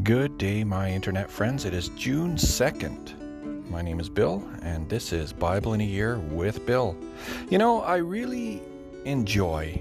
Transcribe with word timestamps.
Good 0.00 0.38
day, 0.38 0.64
my 0.64 0.90
internet 0.90 1.30
friends. 1.30 1.66
It 1.66 1.74
is 1.74 1.90
June 1.90 2.36
2nd. 2.36 3.68
My 3.68 3.82
name 3.82 4.00
is 4.00 4.08
Bill, 4.08 4.42
and 4.62 4.88
this 4.88 5.12
is 5.12 5.34
Bible 5.34 5.74
in 5.74 5.82
a 5.82 5.84
Year 5.84 6.16
with 6.18 6.64
Bill. 6.64 6.96
You 7.50 7.58
know, 7.58 7.82
I 7.82 7.96
really 7.96 8.62
enjoy 9.04 9.78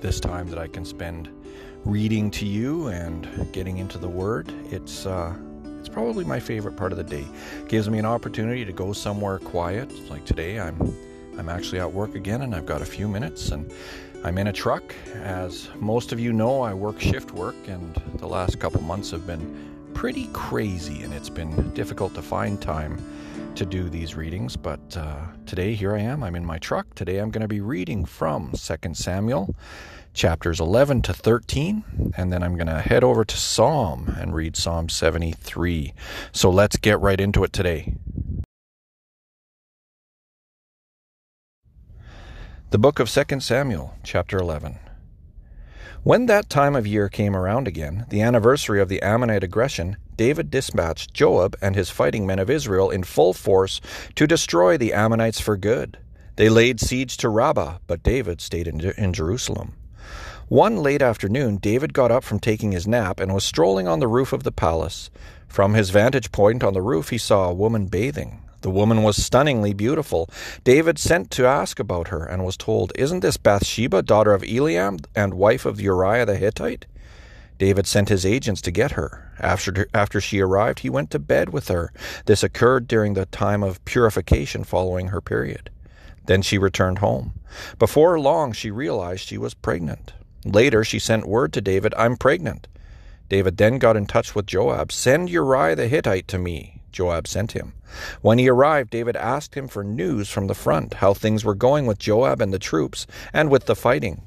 this 0.00 0.20
time 0.20 0.48
that 0.48 0.58
I 0.58 0.68
can 0.68 0.86
spend 0.86 1.28
reading 1.84 2.30
to 2.30 2.46
you 2.46 2.86
and 2.86 3.28
getting 3.52 3.76
into 3.76 3.98
the 3.98 4.08
Word. 4.08 4.54
It's 4.70 5.04
uh, 5.04 5.36
it's 5.78 5.90
probably 5.90 6.24
my 6.24 6.40
favorite 6.40 6.78
part 6.78 6.90
of 6.90 6.96
the 6.96 7.04
day. 7.04 7.26
It 7.58 7.68
gives 7.68 7.90
me 7.90 7.98
an 7.98 8.06
opportunity 8.06 8.64
to 8.64 8.72
go 8.72 8.94
somewhere 8.94 9.38
quiet. 9.38 9.92
Like 10.08 10.24
today, 10.24 10.58
I'm 10.58 10.96
I'm 11.38 11.50
actually 11.50 11.80
at 11.80 11.92
work 11.92 12.14
again, 12.14 12.40
and 12.40 12.54
I've 12.54 12.66
got 12.66 12.80
a 12.80 12.86
few 12.86 13.06
minutes 13.06 13.50
and 13.50 13.70
I'm 14.22 14.36
in 14.36 14.48
a 14.48 14.52
truck. 14.52 14.94
As 15.22 15.70
most 15.76 16.12
of 16.12 16.20
you 16.20 16.32
know, 16.32 16.60
I 16.60 16.74
work 16.74 17.00
shift 17.00 17.32
work, 17.32 17.56
and 17.66 17.94
the 18.16 18.26
last 18.26 18.58
couple 18.58 18.82
months 18.82 19.10
have 19.12 19.26
been 19.26 19.90
pretty 19.94 20.28
crazy, 20.34 21.02
and 21.02 21.14
it's 21.14 21.30
been 21.30 21.72
difficult 21.72 22.14
to 22.14 22.22
find 22.22 22.60
time 22.60 23.02
to 23.54 23.64
do 23.64 23.88
these 23.88 24.16
readings. 24.16 24.56
But 24.56 24.94
uh, 24.94 25.24
today, 25.46 25.74
here 25.74 25.94
I 25.94 26.00
am. 26.00 26.22
I'm 26.22 26.34
in 26.34 26.44
my 26.44 26.58
truck. 26.58 26.94
Today, 26.94 27.16
I'm 27.16 27.30
going 27.30 27.40
to 27.40 27.48
be 27.48 27.62
reading 27.62 28.04
from 28.04 28.52
2 28.52 28.94
Samuel 28.94 29.54
chapters 30.12 30.60
11 30.60 31.00
to 31.02 31.14
13, 31.14 32.12
and 32.14 32.30
then 32.30 32.42
I'm 32.42 32.56
going 32.56 32.66
to 32.66 32.80
head 32.80 33.02
over 33.02 33.24
to 33.24 33.36
Psalm 33.38 34.14
and 34.18 34.34
read 34.34 34.54
Psalm 34.54 34.90
73. 34.90 35.94
So 36.32 36.50
let's 36.50 36.76
get 36.76 37.00
right 37.00 37.20
into 37.20 37.42
it 37.42 37.54
today. 37.54 37.94
The 42.70 42.78
book 42.78 43.00
of 43.00 43.10
2 43.10 43.40
Samuel, 43.40 43.96
chapter 44.04 44.38
11. 44.38 44.78
When 46.04 46.26
that 46.26 46.48
time 46.48 46.76
of 46.76 46.86
year 46.86 47.08
came 47.08 47.34
around 47.34 47.66
again, 47.66 48.06
the 48.10 48.22
anniversary 48.22 48.80
of 48.80 48.88
the 48.88 49.02
Ammonite 49.02 49.42
aggression, 49.42 49.96
David 50.14 50.52
dispatched 50.52 51.12
Joab 51.12 51.56
and 51.60 51.74
his 51.74 51.90
fighting 51.90 52.28
men 52.28 52.38
of 52.38 52.48
Israel 52.48 52.88
in 52.88 53.02
full 53.02 53.32
force 53.32 53.80
to 54.14 54.24
destroy 54.28 54.78
the 54.78 54.92
Ammonites 54.92 55.40
for 55.40 55.56
good. 55.56 55.98
They 56.36 56.48
laid 56.48 56.78
siege 56.78 57.16
to 57.16 57.28
Rabbah, 57.28 57.78
but 57.88 58.04
David 58.04 58.40
stayed 58.40 58.68
in, 58.68 58.80
in 58.80 59.12
Jerusalem. 59.14 59.74
One 60.46 60.76
late 60.76 61.02
afternoon, 61.02 61.56
David 61.56 61.92
got 61.92 62.12
up 62.12 62.22
from 62.22 62.38
taking 62.38 62.70
his 62.70 62.86
nap 62.86 63.18
and 63.18 63.34
was 63.34 63.42
strolling 63.42 63.88
on 63.88 63.98
the 63.98 64.06
roof 64.06 64.32
of 64.32 64.44
the 64.44 64.52
palace. 64.52 65.10
From 65.48 65.74
his 65.74 65.90
vantage 65.90 66.30
point 66.30 66.62
on 66.62 66.74
the 66.74 66.82
roof, 66.82 67.08
he 67.08 67.18
saw 67.18 67.48
a 67.48 67.52
woman 67.52 67.86
bathing. 67.86 68.44
The 68.62 68.70
woman 68.70 69.02
was 69.02 69.22
stunningly 69.22 69.72
beautiful. 69.72 70.28
David 70.64 70.98
sent 70.98 71.30
to 71.32 71.46
ask 71.46 71.78
about 71.78 72.08
her 72.08 72.24
and 72.24 72.44
was 72.44 72.56
told, 72.56 72.92
Isn't 72.96 73.20
this 73.20 73.36
Bathsheba, 73.36 74.02
daughter 74.02 74.32
of 74.32 74.42
Eliam 74.42 75.04
and 75.14 75.34
wife 75.34 75.64
of 75.64 75.80
Uriah 75.80 76.26
the 76.26 76.36
Hittite? 76.36 76.86
David 77.58 77.86
sent 77.86 78.08
his 78.08 78.24
agents 78.24 78.62
to 78.62 78.70
get 78.70 78.92
her. 78.92 79.32
After, 79.38 79.86
after 79.92 80.20
she 80.20 80.40
arrived, 80.40 80.80
he 80.80 80.90
went 80.90 81.10
to 81.10 81.18
bed 81.18 81.50
with 81.50 81.68
her. 81.68 81.92
This 82.24 82.42
occurred 82.42 82.88
during 82.88 83.14
the 83.14 83.26
time 83.26 83.62
of 83.62 83.84
purification 83.84 84.64
following 84.64 85.08
her 85.08 85.20
period. 85.20 85.70
Then 86.26 86.42
she 86.42 86.58
returned 86.58 86.98
home. 86.98 87.34
Before 87.78 88.18
long, 88.18 88.52
she 88.52 88.70
realized 88.70 89.26
she 89.26 89.38
was 89.38 89.54
pregnant. 89.54 90.12
Later, 90.44 90.84
she 90.84 90.98
sent 90.98 91.28
word 91.28 91.52
to 91.52 91.60
David, 91.60 91.92
I'm 91.98 92.16
pregnant. 92.16 92.66
David 93.28 93.58
then 93.58 93.78
got 93.78 93.96
in 93.96 94.06
touch 94.06 94.34
with 94.34 94.46
Joab. 94.46 94.90
Send 94.90 95.28
Uriah 95.28 95.76
the 95.76 95.86
Hittite 95.86 96.28
to 96.28 96.38
me. 96.38 96.79
Joab 96.92 97.26
sent 97.26 97.52
him. 97.52 97.74
When 98.20 98.38
he 98.38 98.48
arrived, 98.48 98.90
David 98.90 99.16
asked 99.16 99.54
him 99.54 99.68
for 99.68 99.84
news 99.84 100.28
from 100.28 100.46
the 100.46 100.54
front, 100.54 100.94
how 100.94 101.14
things 101.14 101.44
were 101.44 101.54
going 101.54 101.86
with 101.86 101.98
Joab 101.98 102.40
and 102.40 102.52
the 102.52 102.58
troops, 102.58 103.06
and 103.32 103.50
with 103.50 103.66
the 103.66 103.76
fighting. 103.76 104.22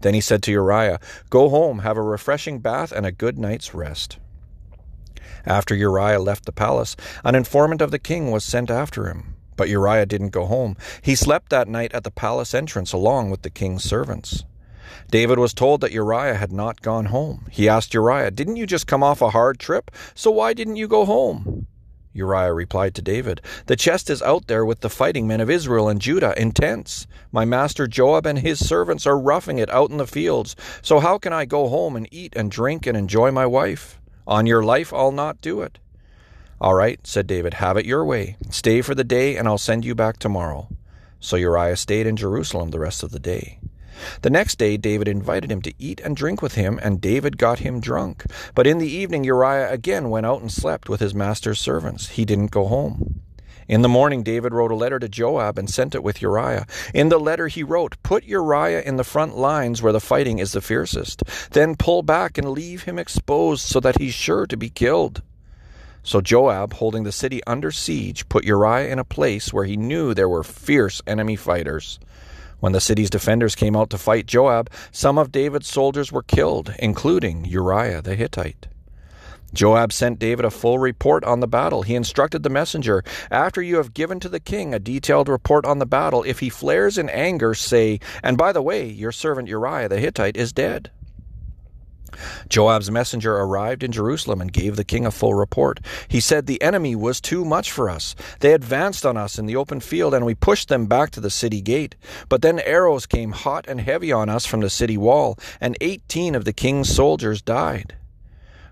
Then 0.00 0.14
he 0.14 0.20
said 0.20 0.42
to 0.44 0.52
Uriah, 0.52 1.00
Go 1.28 1.48
home, 1.48 1.80
have 1.80 1.96
a 1.96 2.02
refreshing 2.02 2.58
bath, 2.58 2.92
and 2.92 3.04
a 3.04 3.12
good 3.12 3.38
night's 3.38 3.74
rest. 3.74 4.18
After 5.46 5.74
Uriah 5.74 6.18
left 6.18 6.46
the 6.46 6.52
palace, 6.52 6.96
an 7.24 7.34
informant 7.34 7.80
of 7.80 7.90
the 7.90 7.98
king 7.98 8.30
was 8.30 8.44
sent 8.44 8.70
after 8.70 9.06
him. 9.06 9.36
But 9.56 9.68
Uriah 9.68 10.06
didn't 10.06 10.30
go 10.30 10.46
home. 10.46 10.76
He 11.02 11.14
slept 11.14 11.50
that 11.50 11.68
night 11.68 11.92
at 11.92 12.04
the 12.04 12.10
palace 12.10 12.54
entrance 12.54 12.92
along 12.92 13.30
with 13.30 13.42
the 13.42 13.50
king's 13.50 13.84
servants. 13.84 14.44
David 15.10 15.38
was 15.38 15.52
told 15.52 15.80
that 15.80 15.92
Uriah 15.92 16.36
had 16.36 16.52
not 16.52 16.82
gone 16.82 17.06
home. 17.06 17.46
He 17.50 17.68
asked 17.68 17.94
Uriah, 17.94 18.30
Didn't 18.30 18.56
you 18.56 18.66
just 18.66 18.86
come 18.86 19.02
off 19.02 19.20
a 19.20 19.30
hard 19.30 19.58
trip? 19.58 19.90
So 20.14 20.30
why 20.30 20.54
didn't 20.54 20.76
you 20.76 20.88
go 20.88 21.04
home? 21.04 21.66
Uriah 22.12 22.52
replied 22.52 22.94
to 22.96 23.02
David, 23.02 23.40
The 23.66 23.76
chest 23.76 24.10
is 24.10 24.22
out 24.22 24.46
there 24.46 24.64
with 24.64 24.80
the 24.80 24.90
fighting 24.90 25.26
men 25.26 25.40
of 25.40 25.48
Israel 25.48 25.88
and 25.88 26.00
Judah 26.00 26.34
in 26.36 26.52
tents. 26.52 27.06
My 27.30 27.44
master 27.44 27.86
Joab 27.86 28.26
and 28.26 28.38
his 28.38 28.66
servants 28.66 29.06
are 29.06 29.18
roughing 29.18 29.58
it 29.58 29.70
out 29.70 29.90
in 29.90 29.96
the 29.96 30.06
fields. 30.06 30.56
So 30.82 30.98
how 30.98 31.18
can 31.18 31.32
I 31.32 31.44
go 31.44 31.68
home 31.68 31.96
and 31.96 32.08
eat 32.10 32.34
and 32.34 32.50
drink 32.50 32.86
and 32.86 32.96
enjoy 32.96 33.30
my 33.30 33.46
wife? 33.46 34.00
On 34.26 34.46
your 34.46 34.62
life, 34.62 34.92
I'll 34.92 35.12
not 35.12 35.40
do 35.40 35.60
it. 35.60 35.78
All 36.60 36.74
right, 36.74 37.04
said 37.06 37.26
David, 37.26 37.54
have 37.54 37.76
it 37.76 37.86
your 37.86 38.04
way. 38.04 38.36
Stay 38.50 38.82
for 38.82 38.94
the 38.94 39.04
day, 39.04 39.36
and 39.36 39.48
I'll 39.48 39.56
send 39.56 39.84
you 39.84 39.94
back 39.94 40.18
tomorrow. 40.18 40.68
So 41.18 41.36
Uriah 41.36 41.76
stayed 41.76 42.06
in 42.06 42.16
Jerusalem 42.16 42.70
the 42.70 42.80
rest 42.80 43.02
of 43.02 43.12
the 43.12 43.18
day. 43.18 43.60
The 44.22 44.30
next 44.30 44.58
day 44.58 44.76
David 44.76 45.08
invited 45.08 45.50
him 45.50 45.62
to 45.62 45.74
eat 45.78 46.00
and 46.00 46.16
drink 46.16 46.42
with 46.42 46.54
him, 46.54 46.78
and 46.82 47.00
David 47.00 47.38
got 47.38 47.60
him 47.60 47.80
drunk. 47.80 48.24
But 48.54 48.66
in 48.66 48.78
the 48.78 48.90
evening 48.90 49.24
Uriah 49.24 49.70
again 49.70 50.10
went 50.10 50.26
out 50.26 50.40
and 50.40 50.52
slept 50.52 50.88
with 50.88 51.00
his 51.00 51.14
master's 51.14 51.60
servants. 51.60 52.08
He 52.10 52.24
didn't 52.24 52.50
go 52.50 52.66
home. 52.66 53.22
In 53.70 53.82
the 53.82 53.88
morning, 53.88 54.24
David 54.24 54.52
wrote 54.52 54.72
a 54.72 54.74
letter 54.74 54.98
to 54.98 55.08
Joab 55.08 55.56
and 55.56 55.70
sent 55.70 55.94
it 55.94 56.02
with 56.02 56.20
Uriah. 56.20 56.66
In 56.92 57.08
the 57.08 57.20
letter, 57.20 57.46
he 57.46 57.62
wrote, 57.62 58.02
Put 58.02 58.24
Uriah 58.24 58.82
in 58.82 58.96
the 58.96 59.04
front 59.04 59.38
lines 59.38 59.80
where 59.80 59.92
the 59.92 60.00
fighting 60.00 60.40
is 60.40 60.50
the 60.50 60.60
fiercest. 60.60 61.22
Then 61.52 61.76
pull 61.76 62.02
back 62.02 62.36
and 62.36 62.50
leave 62.50 62.82
him 62.82 62.98
exposed 62.98 63.62
so 63.62 63.78
that 63.78 63.98
he's 63.98 64.12
sure 64.12 64.44
to 64.46 64.56
be 64.56 64.70
killed. 64.70 65.22
So 66.02 66.20
Joab, 66.20 66.72
holding 66.72 67.04
the 67.04 67.12
city 67.12 67.44
under 67.46 67.70
siege, 67.70 68.28
put 68.28 68.44
Uriah 68.44 68.88
in 68.88 68.98
a 68.98 69.04
place 69.04 69.52
where 69.52 69.66
he 69.66 69.76
knew 69.76 70.14
there 70.14 70.28
were 70.28 70.42
fierce 70.42 71.00
enemy 71.06 71.36
fighters. 71.36 72.00
When 72.60 72.72
the 72.72 72.80
city's 72.80 73.10
defenders 73.10 73.54
came 73.54 73.74
out 73.74 73.90
to 73.90 73.98
fight 73.98 74.26
Joab, 74.26 74.70
some 74.92 75.18
of 75.18 75.32
David's 75.32 75.66
soldiers 75.66 76.12
were 76.12 76.22
killed, 76.22 76.74
including 76.78 77.46
Uriah 77.46 78.02
the 78.02 78.14
Hittite. 78.14 78.68
Joab 79.52 79.92
sent 79.92 80.18
David 80.18 80.44
a 80.44 80.50
full 80.50 80.78
report 80.78 81.24
on 81.24 81.40
the 81.40 81.48
battle. 81.48 81.82
He 81.82 81.94
instructed 81.94 82.42
the 82.42 82.50
messenger, 82.50 83.02
After 83.30 83.60
you 83.60 83.76
have 83.76 83.94
given 83.94 84.20
to 84.20 84.28
the 84.28 84.38
king 84.38 84.72
a 84.72 84.78
detailed 84.78 85.28
report 85.28 85.64
on 85.64 85.78
the 85.78 85.86
battle, 85.86 86.22
if 86.22 86.38
he 86.38 86.48
flares 86.50 86.98
in 86.98 87.08
anger, 87.08 87.54
say, 87.54 87.98
And 88.22 88.38
by 88.38 88.52
the 88.52 88.62
way, 88.62 88.86
your 88.86 89.10
servant 89.10 89.48
Uriah 89.48 89.88
the 89.88 89.98
Hittite 89.98 90.36
is 90.36 90.52
dead. 90.52 90.90
Joab's 92.48 92.90
messenger 92.90 93.36
arrived 93.36 93.82
in 93.82 93.92
Jerusalem 93.92 94.40
and 94.40 94.52
gave 94.52 94.76
the 94.76 94.84
king 94.84 95.06
a 95.06 95.10
full 95.10 95.34
report. 95.34 95.80
He 96.08 96.20
said, 96.20 96.46
The 96.46 96.62
enemy 96.62 96.96
was 96.96 97.20
too 97.20 97.44
much 97.44 97.70
for 97.70 97.88
us. 97.88 98.14
They 98.40 98.52
advanced 98.52 99.06
on 99.06 99.16
us 99.16 99.38
in 99.38 99.46
the 99.46 99.56
open 99.56 99.80
field, 99.80 100.14
and 100.14 100.24
we 100.26 100.34
pushed 100.34 100.68
them 100.68 100.86
back 100.86 101.10
to 101.12 101.20
the 101.20 101.30
city 101.30 101.60
gate. 101.60 101.96
But 102.28 102.42
then 102.42 102.60
arrows 102.60 103.06
came 103.06 103.32
hot 103.32 103.66
and 103.68 103.80
heavy 103.80 104.12
on 104.12 104.28
us 104.28 104.46
from 104.46 104.60
the 104.60 104.70
city 104.70 104.96
wall, 104.96 105.38
and 105.60 105.76
eighteen 105.80 106.34
of 106.34 106.44
the 106.44 106.52
king's 106.52 106.94
soldiers 106.94 107.42
died. 107.42 107.94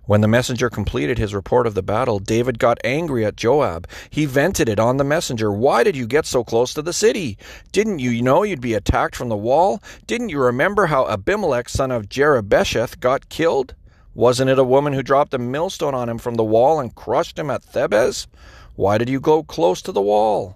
When 0.08 0.22
the 0.22 0.26
messenger 0.26 0.70
completed 0.70 1.18
his 1.18 1.34
report 1.34 1.66
of 1.66 1.74
the 1.74 1.82
battle, 1.82 2.18
David 2.18 2.58
got 2.58 2.78
angry 2.82 3.26
at 3.26 3.36
Joab. 3.36 3.86
He 4.08 4.24
vented 4.24 4.66
it 4.66 4.80
on 4.80 4.96
the 4.96 5.04
messenger. 5.04 5.52
Why 5.52 5.84
did 5.84 5.96
you 5.96 6.06
get 6.06 6.24
so 6.24 6.42
close 6.42 6.72
to 6.72 6.80
the 6.80 6.94
city? 6.94 7.36
Didn't 7.72 7.98
you 7.98 8.22
know 8.22 8.42
you'd 8.42 8.62
be 8.62 8.72
attacked 8.72 9.14
from 9.14 9.28
the 9.28 9.36
wall? 9.36 9.82
Didn't 10.06 10.30
you 10.30 10.40
remember 10.40 10.86
how 10.86 11.06
Abimelech, 11.06 11.68
son 11.68 11.90
of 11.90 12.08
Jerubbesheth, 12.08 13.00
got 13.00 13.28
killed? 13.28 13.74
Wasn't 14.14 14.48
it 14.48 14.58
a 14.58 14.64
woman 14.64 14.94
who 14.94 15.02
dropped 15.02 15.34
a 15.34 15.38
millstone 15.38 15.94
on 15.94 16.08
him 16.08 16.16
from 16.16 16.36
the 16.36 16.42
wall 16.42 16.80
and 16.80 16.94
crushed 16.94 17.38
him 17.38 17.50
at 17.50 17.62
Thebez? 17.62 18.28
Why 18.76 18.96
did 18.96 19.10
you 19.10 19.20
go 19.20 19.42
close 19.42 19.82
to 19.82 19.92
the 19.92 20.00
wall? 20.00 20.54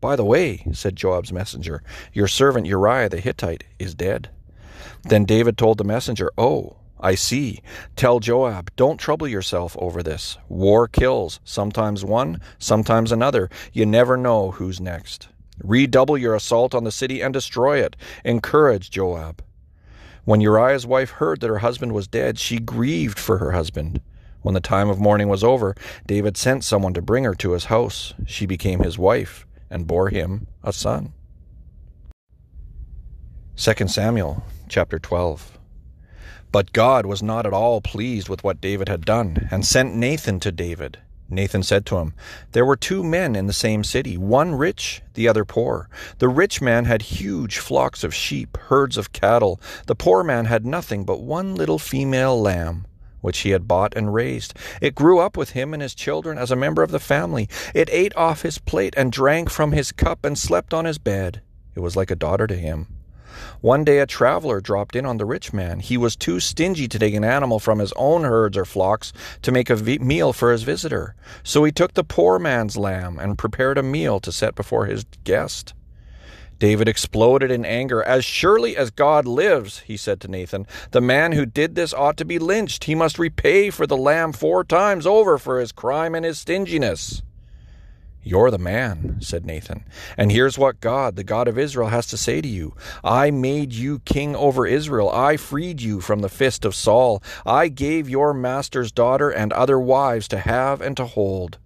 By 0.00 0.16
the 0.16 0.24
way, 0.24 0.64
said 0.72 0.96
Joab's 0.96 1.30
messenger, 1.30 1.82
your 2.14 2.26
servant 2.26 2.64
Uriah 2.64 3.10
the 3.10 3.20
Hittite 3.20 3.64
is 3.78 3.94
dead. 3.94 4.30
Then 5.02 5.26
David 5.26 5.58
told 5.58 5.76
the 5.76 5.84
messenger, 5.84 6.30
Oh, 6.38 6.76
I 7.02 7.16
see. 7.16 7.60
Tell 7.96 8.20
Joab, 8.20 8.70
don't 8.76 8.96
trouble 8.96 9.26
yourself 9.26 9.76
over 9.80 10.04
this. 10.04 10.38
War 10.48 10.86
kills, 10.86 11.40
sometimes 11.42 12.04
one, 12.04 12.40
sometimes 12.60 13.10
another. 13.10 13.50
You 13.72 13.84
never 13.84 14.16
know 14.16 14.52
who's 14.52 14.80
next. 14.80 15.28
Redouble 15.64 16.16
your 16.16 16.36
assault 16.36 16.76
on 16.76 16.84
the 16.84 16.92
city 16.92 17.20
and 17.20 17.34
destroy 17.34 17.82
it. 17.82 17.96
Encourage 18.24 18.90
Joab. 18.90 19.42
When 20.24 20.40
Uriah's 20.40 20.86
wife 20.86 21.10
heard 21.10 21.40
that 21.40 21.48
her 21.48 21.58
husband 21.58 21.92
was 21.92 22.06
dead, 22.06 22.38
she 22.38 22.60
grieved 22.60 23.18
for 23.18 23.38
her 23.38 23.50
husband. 23.50 24.00
When 24.42 24.54
the 24.54 24.60
time 24.60 24.88
of 24.88 25.00
mourning 25.00 25.28
was 25.28 25.42
over, 25.42 25.74
David 26.06 26.36
sent 26.36 26.62
someone 26.62 26.94
to 26.94 27.02
bring 27.02 27.24
her 27.24 27.34
to 27.34 27.52
his 27.52 27.64
house. 27.64 28.14
She 28.26 28.46
became 28.46 28.80
his 28.80 28.96
wife 28.96 29.44
and 29.68 29.88
bore 29.88 30.08
him 30.08 30.46
a 30.62 30.72
son. 30.72 31.12
2 33.56 33.88
Samuel 33.88 34.44
chapter 34.68 35.00
12. 35.00 35.58
But 36.52 36.72
God 36.74 37.06
was 37.06 37.22
not 37.22 37.46
at 37.46 37.54
all 37.54 37.80
pleased 37.80 38.28
with 38.28 38.44
what 38.44 38.60
David 38.60 38.88
had 38.88 39.06
done, 39.06 39.48
and 39.50 39.64
sent 39.64 39.96
Nathan 39.96 40.38
to 40.40 40.52
David. 40.52 40.98
Nathan 41.30 41.62
said 41.62 41.86
to 41.86 41.96
him, 41.96 42.12
There 42.52 42.66
were 42.66 42.76
two 42.76 43.02
men 43.02 43.34
in 43.34 43.46
the 43.46 43.54
same 43.54 43.82
city, 43.82 44.18
one 44.18 44.54
rich, 44.54 45.00
the 45.14 45.28
other 45.28 45.46
poor. 45.46 45.88
The 46.18 46.28
rich 46.28 46.60
man 46.60 46.84
had 46.84 47.00
huge 47.02 47.56
flocks 47.58 48.04
of 48.04 48.14
sheep, 48.14 48.58
herds 48.68 48.98
of 48.98 49.14
cattle. 49.14 49.58
The 49.86 49.94
poor 49.94 50.22
man 50.22 50.44
had 50.44 50.66
nothing 50.66 51.04
but 51.04 51.22
one 51.22 51.54
little 51.54 51.78
female 51.78 52.38
lamb. 52.38 52.86
which 53.22 53.38
he 53.38 53.50
had 53.50 53.68
bought 53.68 53.94
and 53.96 54.12
raised. 54.12 54.52
It 54.80 54.96
grew 54.96 55.20
up 55.20 55.36
with 55.36 55.50
him 55.50 55.72
and 55.72 55.80
his 55.80 55.94
children 55.94 56.38
as 56.38 56.50
a 56.50 56.56
member 56.56 56.82
of 56.82 56.90
the 56.90 56.98
family. 56.98 57.48
It 57.72 57.88
ate 57.92 58.14
off 58.16 58.42
his 58.42 58.58
plate 58.58 58.94
and 58.96 59.12
drank 59.12 59.48
from 59.48 59.70
his 59.70 59.92
cup 59.92 60.24
and 60.24 60.36
slept 60.36 60.74
on 60.74 60.84
his 60.84 60.98
bed. 60.98 61.40
It 61.76 61.80
was 61.80 61.94
like 61.94 62.10
a 62.10 62.16
daughter 62.16 62.48
to 62.48 62.56
him. 62.56 62.88
One 63.60 63.84
day 63.84 63.98
a 63.98 64.06
traveler 64.06 64.60
dropped 64.60 64.96
in 64.96 65.06
on 65.06 65.18
the 65.18 65.24
rich 65.24 65.52
man. 65.52 65.80
He 65.80 65.96
was 65.96 66.16
too 66.16 66.40
stingy 66.40 66.88
to 66.88 66.98
take 66.98 67.14
an 67.14 67.24
animal 67.24 67.58
from 67.58 67.78
his 67.78 67.92
own 67.96 68.24
herds 68.24 68.56
or 68.56 68.64
flocks 68.64 69.12
to 69.42 69.52
make 69.52 69.70
a 69.70 69.76
meal 69.76 70.32
for 70.32 70.52
his 70.52 70.62
visitor. 70.62 71.14
So 71.42 71.64
he 71.64 71.72
took 71.72 71.94
the 71.94 72.04
poor 72.04 72.38
man's 72.38 72.76
lamb 72.76 73.18
and 73.18 73.38
prepared 73.38 73.78
a 73.78 73.82
meal 73.82 74.20
to 74.20 74.32
set 74.32 74.54
before 74.54 74.86
his 74.86 75.04
guest. 75.24 75.74
David 76.62 76.88
exploded 76.88 77.50
in 77.50 77.64
anger. 77.64 78.04
As 78.04 78.24
surely 78.24 78.76
as 78.76 78.90
God 78.92 79.26
lives, 79.26 79.80
he 79.80 79.96
said 79.96 80.20
to 80.20 80.28
Nathan, 80.28 80.64
the 80.92 81.00
man 81.00 81.32
who 81.32 81.44
did 81.44 81.74
this 81.74 81.92
ought 81.92 82.16
to 82.18 82.24
be 82.24 82.38
lynched. 82.38 82.84
He 82.84 82.94
must 82.94 83.18
repay 83.18 83.70
for 83.70 83.84
the 83.84 83.96
lamb 83.96 84.32
four 84.32 84.62
times 84.62 85.04
over 85.04 85.38
for 85.38 85.58
his 85.58 85.72
crime 85.72 86.14
and 86.14 86.24
his 86.24 86.38
stinginess. 86.38 87.22
You're 88.24 88.52
the 88.52 88.58
man, 88.58 89.16
said 89.20 89.44
Nathan. 89.44 89.84
And 90.16 90.30
here's 90.30 90.56
what 90.56 90.80
God, 90.80 91.16
the 91.16 91.24
God 91.24 91.48
of 91.48 91.58
Israel, 91.58 91.88
has 91.88 92.06
to 92.08 92.16
say 92.16 92.40
to 92.40 92.48
you 92.48 92.74
I 93.02 93.32
made 93.32 93.72
you 93.72 93.98
king 94.00 94.36
over 94.36 94.64
Israel. 94.64 95.10
I 95.10 95.36
freed 95.36 95.82
you 95.82 96.00
from 96.00 96.20
the 96.20 96.28
fist 96.28 96.64
of 96.64 96.74
Saul. 96.74 97.20
I 97.44 97.66
gave 97.66 98.08
your 98.08 98.32
master's 98.32 98.92
daughter 98.92 99.30
and 99.30 99.52
other 99.52 99.78
wives 99.78 100.28
to 100.28 100.38
have 100.38 100.80
and 100.80 100.96
to 100.98 101.04
hold. 101.04 101.58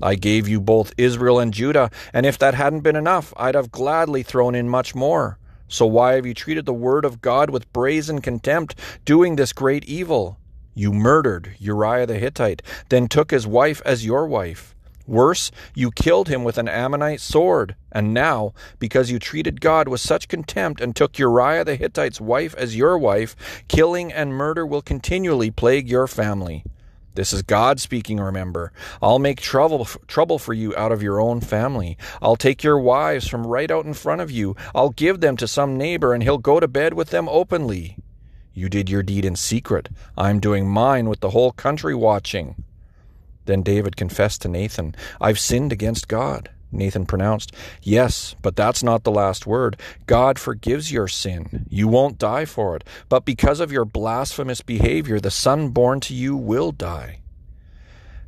I 0.00 0.14
gave 0.14 0.48
you 0.48 0.60
both 0.60 0.94
Israel 0.96 1.38
and 1.38 1.52
Judah, 1.52 1.90
and 2.12 2.24
if 2.24 2.38
that 2.38 2.54
hadn't 2.54 2.80
been 2.80 2.96
enough, 2.96 3.32
I'd 3.36 3.54
have 3.54 3.70
gladly 3.70 4.22
thrown 4.22 4.54
in 4.54 4.68
much 4.68 4.94
more. 4.94 5.38
So 5.68 5.86
why 5.86 6.14
have 6.14 6.26
you 6.26 6.34
treated 6.34 6.66
the 6.66 6.72
word 6.72 7.04
of 7.04 7.20
God 7.20 7.50
with 7.50 7.72
brazen 7.72 8.20
contempt, 8.20 8.74
doing 9.04 9.36
this 9.36 9.52
great 9.52 9.84
evil? 9.84 10.38
You 10.74 10.92
murdered 10.92 11.54
Uriah 11.58 12.06
the 12.06 12.18
Hittite, 12.18 12.62
then 12.88 13.08
took 13.08 13.30
his 13.30 13.46
wife 13.46 13.82
as 13.84 14.04
your 14.04 14.26
wife. 14.26 14.74
Worse, 15.12 15.50
you 15.74 15.90
killed 15.90 16.28
him 16.28 16.42
with 16.42 16.56
an 16.56 16.68
Ammonite 16.68 17.20
sword. 17.20 17.76
And 17.92 18.14
now, 18.14 18.54
because 18.78 19.10
you 19.10 19.18
treated 19.18 19.60
God 19.60 19.86
with 19.86 20.00
such 20.00 20.26
contempt 20.26 20.80
and 20.80 20.96
took 20.96 21.18
Uriah 21.18 21.66
the 21.66 21.76
Hittite's 21.76 22.18
wife 22.18 22.54
as 22.54 22.78
your 22.78 22.96
wife, 22.96 23.36
killing 23.68 24.10
and 24.10 24.32
murder 24.32 24.64
will 24.64 24.80
continually 24.80 25.50
plague 25.50 25.86
your 25.86 26.06
family. 26.06 26.64
This 27.14 27.34
is 27.34 27.42
God 27.42 27.78
speaking, 27.78 28.20
remember. 28.20 28.72
I'll 29.02 29.18
make 29.18 29.38
trouble, 29.38 29.84
trouble 30.06 30.38
for 30.38 30.54
you 30.54 30.74
out 30.76 30.92
of 30.92 31.02
your 31.02 31.20
own 31.20 31.42
family. 31.42 31.98
I'll 32.22 32.34
take 32.36 32.64
your 32.64 32.78
wives 32.78 33.28
from 33.28 33.46
right 33.46 33.70
out 33.70 33.84
in 33.84 33.92
front 33.92 34.22
of 34.22 34.30
you. 34.30 34.56
I'll 34.74 34.88
give 34.88 35.20
them 35.20 35.36
to 35.36 35.46
some 35.46 35.76
neighbor, 35.76 36.14
and 36.14 36.22
he'll 36.22 36.38
go 36.38 36.58
to 36.58 36.66
bed 36.66 36.94
with 36.94 37.10
them 37.10 37.28
openly. 37.28 37.98
You 38.54 38.70
did 38.70 38.88
your 38.88 39.02
deed 39.02 39.26
in 39.26 39.36
secret. 39.36 39.90
I'm 40.16 40.40
doing 40.40 40.66
mine 40.66 41.10
with 41.10 41.20
the 41.20 41.30
whole 41.30 41.52
country 41.52 41.94
watching. 41.94 42.64
Then 43.46 43.62
David 43.62 43.96
confessed 43.96 44.42
to 44.42 44.48
Nathan, 44.48 44.94
I've 45.20 45.38
sinned 45.38 45.72
against 45.72 46.08
God. 46.08 46.50
Nathan 46.72 47.04
pronounced, 47.04 47.52
Yes, 47.82 48.34
but 48.40 48.56
that's 48.56 48.82
not 48.82 49.04
the 49.04 49.10
last 49.10 49.46
word. 49.46 49.78
God 50.06 50.38
forgives 50.38 50.90
your 50.90 51.06
sin. 51.06 51.66
You 51.68 51.86
won't 51.86 52.18
die 52.18 52.46
for 52.46 52.74
it. 52.76 52.84
But 53.08 53.24
because 53.24 53.60
of 53.60 53.70
your 53.70 53.84
blasphemous 53.84 54.62
behavior, 54.62 55.20
the 55.20 55.30
son 55.30 55.68
born 55.68 56.00
to 56.00 56.14
you 56.14 56.36
will 56.36 56.72
die. 56.72 57.20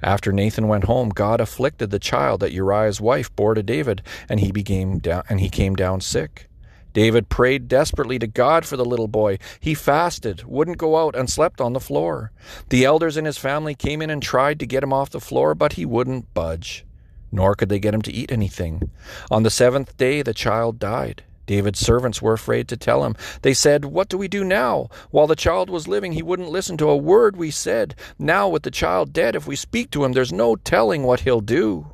After 0.03 0.33
Nathan 0.33 0.69
went 0.69 0.85
home, 0.85 1.09
God 1.09 1.41
afflicted 1.41 1.91
the 1.91 1.99
child 1.99 2.41
that 2.41 2.53
Uriah's 2.53 3.01
wife 3.01 3.35
bore 3.35 3.55
to 3.55 3.63
David, 3.63 4.03
and 4.29 4.39
he 4.39 4.53
became 4.53 4.99
down, 4.99 5.23
and 5.31 5.41
he 5.41 5.49
came 5.49 5.75
down 5.75 6.03
sick. 6.03 6.51
David 6.95 7.29
prayed 7.29 7.69
desperately 7.69 8.19
to 8.21 8.27
God 8.27 8.65
for 8.65 8.79
the 8.79 8.85
little 8.85 9.09
boy. 9.09 9.39
He 9.61 9.75
fasted, 9.75 10.45
wouldn't 10.45 10.79
go 10.79 10.97
out, 10.97 11.15
and 11.15 11.29
slept 11.29 11.61
on 11.61 11.75
the 11.75 11.81
floor. 11.81 12.33
The 12.71 12.85
elders 12.85 13.17
in 13.17 13.27
his 13.27 13.37
family 13.37 13.75
came 13.75 14.01
in 14.01 14.11
and 14.11 14.23
tried 14.23 14.61
to 14.61 14.67
get 14.67 14.83
him 14.83 14.93
off 14.93 15.11
the 15.11 15.21
floor, 15.21 15.55
but 15.55 15.75
he 15.75 15.85
wouldn't 15.85 16.33
budge. 16.33 16.87
Nor 17.33 17.57
could 17.57 17.69
they 17.69 17.81
get 17.81 17.95
him 17.95 18.03
to 18.03 18.13
eat 18.13 18.31
anything. 18.31 18.91
On 19.31 19.43
the 19.43 19.51
seventh 19.51 19.97
day, 19.97 20.23
the 20.23 20.33
child 20.33 20.79
died. 20.79 21.25
David's 21.47 21.81
servants 21.81 22.23
were 22.23 22.33
afraid 22.33 22.69
to 22.69 22.77
tell 22.77 23.05
him. 23.05 23.17
They 23.43 23.55
said, 23.55 23.85
What 23.85 24.09
do 24.09 24.17
we 24.17 24.29
do 24.29 24.45
now? 24.45 24.89
While 25.11 25.27
the 25.27 25.37
child 25.37 25.69
was 25.69 25.89
living, 25.89 26.13
he 26.13 26.23
wouldn't 26.23 26.49
listen 26.49 26.77
to 26.79 26.89
a 26.89 26.97
word 26.97 27.37
we 27.37 27.51
said. 27.51 27.95
Now, 28.19 28.49
with 28.49 28.63
the 28.63 28.71
child 28.71 29.13
dead, 29.13 29.35
if 29.35 29.47
we 29.47 29.57
speak 29.57 29.91
to 29.91 30.05
him, 30.05 30.13
there's 30.13 30.33
no 30.33 30.57
telling 30.57 31.03
what 31.03 31.21
he'll 31.21 31.41
do. 31.41 31.94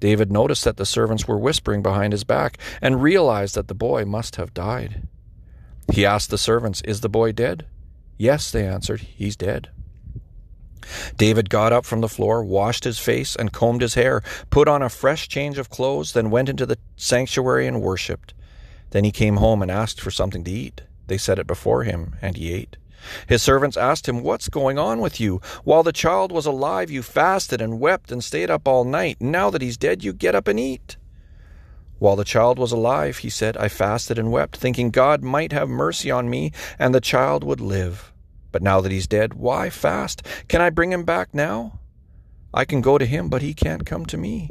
David 0.00 0.32
noticed 0.32 0.64
that 0.64 0.78
the 0.78 0.86
servants 0.86 1.28
were 1.28 1.38
whispering 1.38 1.82
behind 1.82 2.12
his 2.12 2.24
back 2.24 2.58
and 2.80 3.02
realized 3.02 3.54
that 3.54 3.68
the 3.68 3.74
boy 3.74 4.04
must 4.04 4.36
have 4.36 4.54
died. 4.54 5.06
He 5.92 6.06
asked 6.06 6.30
the 6.30 6.38
servants, 6.38 6.80
Is 6.82 7.00
the 7.00 7.08
boy 7.08 7.32
dead? 7.32 7.66
Yes, 8.16 8.50
they 8.50 8.66
answered, 8.66 9.00
He's 9.00 9.36
dead. 9.36 9.68
David 11.16 11.50
got 11.50 11.72
up 11.72 11.84
from 11.84 12.00
the 12.00 12.08
floor, 12.08 12.42
washed 12.42 12.84
his 12.84 12.98
face, 12.98 13.36
and 13.36 13.52
combed 13.52 13.82
his 13.82 13.94
hair, 13.94 14.22
put 14.48 14.68
on 14.68 14.82
a 14.82 14.88
fresh 14.88 15.28
change 15.28 15.58
of 15.58 15.70
clothes, 15.70 16.12
then 16.12 16.30
went 16.30 16.48
into 16.48 16.66
the 16.66 16.78
sanctuary 16.96 17.66
and 17.66 17.82
worshipped. 17.82 18.34
Then 18.90 19.04
he 19.04 19.12
came 19.12 19.36
home 19.36 19.62
and 19.62 19.70
asked 19.70 20.00
for 20.00 20.10
something 20.10 20.42
to 20.44 20.50
eat. 20.50 20.82
They 21.06 21.18
set 21.18 21.38
it 21.38 21.46
before 21.46 21.84
him, 21.84 22.16
and 22.22 22.36
he 22.36 22.52
ate. 22.52 22.76
His 23.26 23.42
servants 23.42 23.76
asked 23.76 24.08
him, 24.08 24.22
What's 24.22 24.48
going 24.48 24.78
on 24.78 25.00
with 25.00 25.20
you? 25.20 25.40
While 25.64 25.82
the 25.82 25.92
child 25.92 26.32
was 26.32 26.46
alive, 26.46 26.90
you 26.90 27.02
fasted 27.02 27.60
and 27.60 27.80
wept 27.80 28.12
and 28.12 28.22
stayed 28.22 28.50
up 28.50 28.66
all 28.66 28.84
night. 28.84 29.16
Now 29.20 29.50
that 29.50 29.62
he's 29.62 29.76
dead, 29.76 30.04
you 30.04 30.12
get 30.12 30.34
up 30.34 30.48
and 30.48 30.58
eat. 30.58 30.96
While 31.98 32.16
the 32.16 32.24
child 32.24 32.58
was 32.58 32.72
alive, 32.72 33.18
he 33.18 33.28
said, 33.28 33.58
I 33.58 33.68
fasted 33.68 34.18
and 34.18 34.32
wept, 34.32 34.56
thinking 34.56 34.90
God 34.90 35.22
might 35.22 35.52
have 35.52 35.68
mercy 35.68 36.10
on 36.10 36.30
me 36.30 36.50
and 36.78 36.94
the 36.94 37.00
child 37.00 37.44
would 37.44 37.60
live. 37.60 38.12
But 38.52 38.62
now 38.62 38.80
that 38.80 38.90
he's 38.90 39.06
dead, 39.06 39.34
why 39.34 39.68
fast? 39.68 40.26
Can 40.48 40.60
I 40.60 40.70
bring 40.70 40.92
him 40.92 41.04
back 41.04 41.34
now? 41.34 41.78
I 42.52 42.64
can 42.64 42.80
go 42.80 42.98
to 42.98 43.06
him, 43.06 43.28
but 43.28 43.42
he 43.42 43.54
can't 43.54 43.86
come 43.86 44.06
to 44.06 44.16
me. 44.16 44.48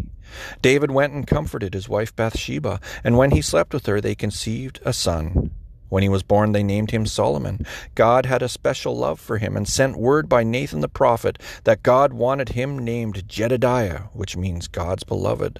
David 0.61 0.91
went 0.91 1.13
and 1.13 1.25
comforted 1.25 1.73
his 1.73 1.89
wife 1.89 2.15
Bathsheba, 2.15 2.79
and 3.03 3.17
when 3.17 3.31
he 3.31 3.41
slept 3.41 3.73
with 3.73 3.87
her, 3.87 3.99
they 3.99 4.15
conceived 4.15 4.79
a 4.85 4.93
son. 4.93 5.51
When 5.89 6.03
he 6.03 6.09
was 6.09 6.24
born, 6.24 6.51
they 6.51 6.63
named 6.63 6.91
him 6.91 7.06
Solomon. 7.06 7.65
God 7.95 8.25
had 8.25 8.41
a 8.41 8.50
special 8.50 8.95
love 8.95 9.19
for 9.19 9.38
him 9.38 9.57
and 9.57 9.68
sent 9.68 9.97
word 9.97 10.30
by 10.30 10.44
Nathan 10.44 10.81
the 10.81 10.88
prophet 10.88 11.39
that 11.63 11.83
God 11.83 12.13
wanted 12.13 12.50
him 12.50 12.77
named 12.77 13.27
Jedediah, 13.27 14.03
which 14.13 14.38
means 14.38 14.68
God's 14.68 15.03
beloved. 15.03 15.59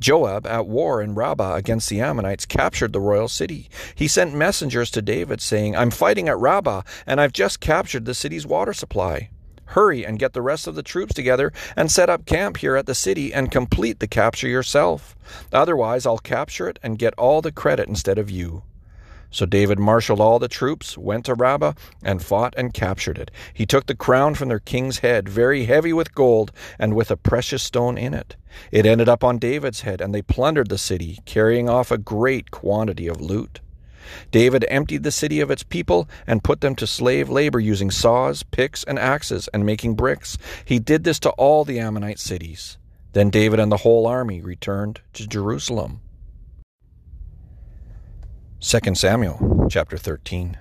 Joab, 0.00 0.46
at 0.46 0.66
war 0.66 1.00
in 1.00 1.14
Rabbah 1.14 1.54
against 1.54 1.88
the 1.88 2.00
Ammonites, 2.00 2.46
captured 2.46 2.92
the 2.92 3.00
royal 3.00 3.28
city. 3.28 3.68
He 3.94 4.08
sent 4.08 4.34
messengers 4.34 4.90
to 4.92 5.02
David 5.02 5.40
saying, 5.40 5.76
I'm 5.76 5.90
fighting 5.90 6.28
at 6.28 6.38
Rabbah, 6.38 6.82
and 7.06 7.20
I've 7.20 7.32
just 7.32 7.60
captured 7.60 8.04
the 8.04 8.14
city's 8.14 8.46
water 8.46 8.72
supply. 8.72 9.30
Hurry 9.66 10.04
and 10.04 10.18
get 10.18 10.34
the 10.34 10.42
rest 10.42 10.66
of 10.66 10.74
the 10.74 10.82
troops 10.82 11.14
together 11.14 11.52
and 11.76 11.90
set 11.90 12.10
up 12.10 12.26
camp 12.26 12.58
here 12.58 12.76
at 12.76 12.84
the 12.84 12.94
city 12.94 13.32
and 13.32 13.50
complete 13.50 14.00
the 14.00 14.06
capture 14.06 14.48
yourself. 14.48 15.16
Otherwise, 15.52 16.04
I'll 16.04 16.18
capture 16.18 16.68
it 16.68 16.78
and 16.82 16.98
get 16.98 17.14
all 17.16 17.40
the 17.40 17.52
credit 17.52 17.88
instead 17.88 18.18
of 18.18 18.30
you. 18.30 18.64
So 19.32 19.46
David 19.46 19.78
marshaled 19.78 20.20
all 20.20 20.38
the 20.38 20.46
troops, 20.46 20.96
went 20.98 21.24
to 21.24 21.34
Rabbah, 21.34 21.72
and 22.04 22.22
fought 22.22 22.52
and 22.56 22.72
captured 22.72 23.18
it. 23.18 23.30
He 23.54 23.64
took 23.64 23.86
the 23.86 23.94
crown 23.94 24.34
from 24.34 24.48
their 24.48 24.60
king's 24.60 24.98
head, 24.98 25.26
very 25.26 25.64
heavy 25.64 25.92
with 25.94 26.14
gold, 26.14 26.52
and 26.78 26.94
with 26.94 27.10
a 27.10 27.16
precious 27.16 27.62
stone 27.62 27.96
in 27.96 28.12
it. 28.12 28.36
It 28.70 28.84
ended 28.84 29.08
up 29.08 29.24
on 29.24 29.38
David's 29.38 29.80
head, 29.80 30.02
and 30.02 30.14
they 30.14 30.20
plundered 30.20 30.68
the 30.68 30.76
city, 30.76 31.18
carrying 31.24 31.68
off 31.68 31.90
a 31.90 31.96
great 31.96 32.50
quantity 32.50 33.08
of 33.08 33.22
loot. 33.22 33.60
David 34.30 34.66
emptied 34.68 35.02
the 35.02 35.10
city 35.10 35.40
of 35.40 35.50
its 35.50 35.62
people 35.62 36.08
and 36.26 36.44
put 36.44 36.60
them 36.60 36.74
to 36.76 36.86
slave 36.86 37.30
labor 37.30 37.58
using 37.58 37.90
saws, 37.90 38.42
picks, 38.42 38.84
and 38.84 38.98
axes, 38.98 39.48
and 39.54 39.64
making 39.64 39.94
bricks. 39.94 40.36
He 40.64 40.78
did 40.78 41.04
this 41.04 41.18
to 41.20 41.30
all 41.30 41.64
the 41.64 41.80
Ammonite 41.80 42.18
cities. 42.18 42.76
Then 43.14 43.30
David 43.30 43.60
and 43.60 43.72
the 43.72 43.78
whole 43.78 44.06
army 44.06 44.42
returned 44.42 45.00
to 45.14 45.26
Jerusalem. 45.26 46.00
2 48.64 48.94
Samuel 48.94 49.66
chapter 49.68 49.98
13. 49.98 50.56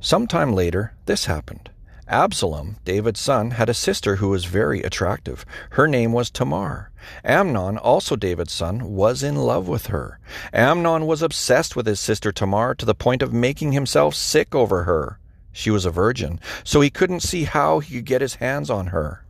Sometime 0.00 0.52
later, 0.52 0.92
this 1.06 1.26
happened. 1.26 1.70
Absalom, 2.08 2.76
David's 2.84 3.20
son, 3.20 3.52
had 3.52 3.68
a 3.68 3.72
sister 3.72 4.16
who 4.16 4.30
was 4.30 4.44
very 4.44 4.82
attractive. 4.82 5.46
Her 5.70 5.86
name 5.86 6.12
was 6.12 6.32
Tamar. 6.32 6.90
Amnon, 7.24 7.78
also 7.78 8.16
David's 8.16 8.52
son, 8.52 8.94
was 8.94 9.22
in 9.22 9.36
love 9.36 9.68
with 9.68 9.86
her. 9.86 10.18
Amnon 10.52 11.06
was 11.06 11.22
obsessed 11.22 11.76
with 11.76 11.86
his 11.86 12.00
sister 12.00 12.32
Tamar 12.32 12.74
to 12.74 12.84
the 12.84 12.96
point 12.96 13.22
of 13.22 13.32
making 13.32 13.70
himself 13.70 14.16
sick 14.16 14.56
over 14.56 14.82
her. 14.82 15.20
She 15.52 15.70
was 15.70 15.84
a 15.84 15.90
virgin, 15.92 16.40
so 16.64 16.80
he 16.80 16.90
couldn't 16.90 17.20
see 17.20 17.44
how 17.44 17.78
he 17.78 17.94
could 17.94 18.06
get 18.06 18.20
his 18.22 18.34
hands 18.34 18.70
on 18.70 18.88
her. 18.88 19.24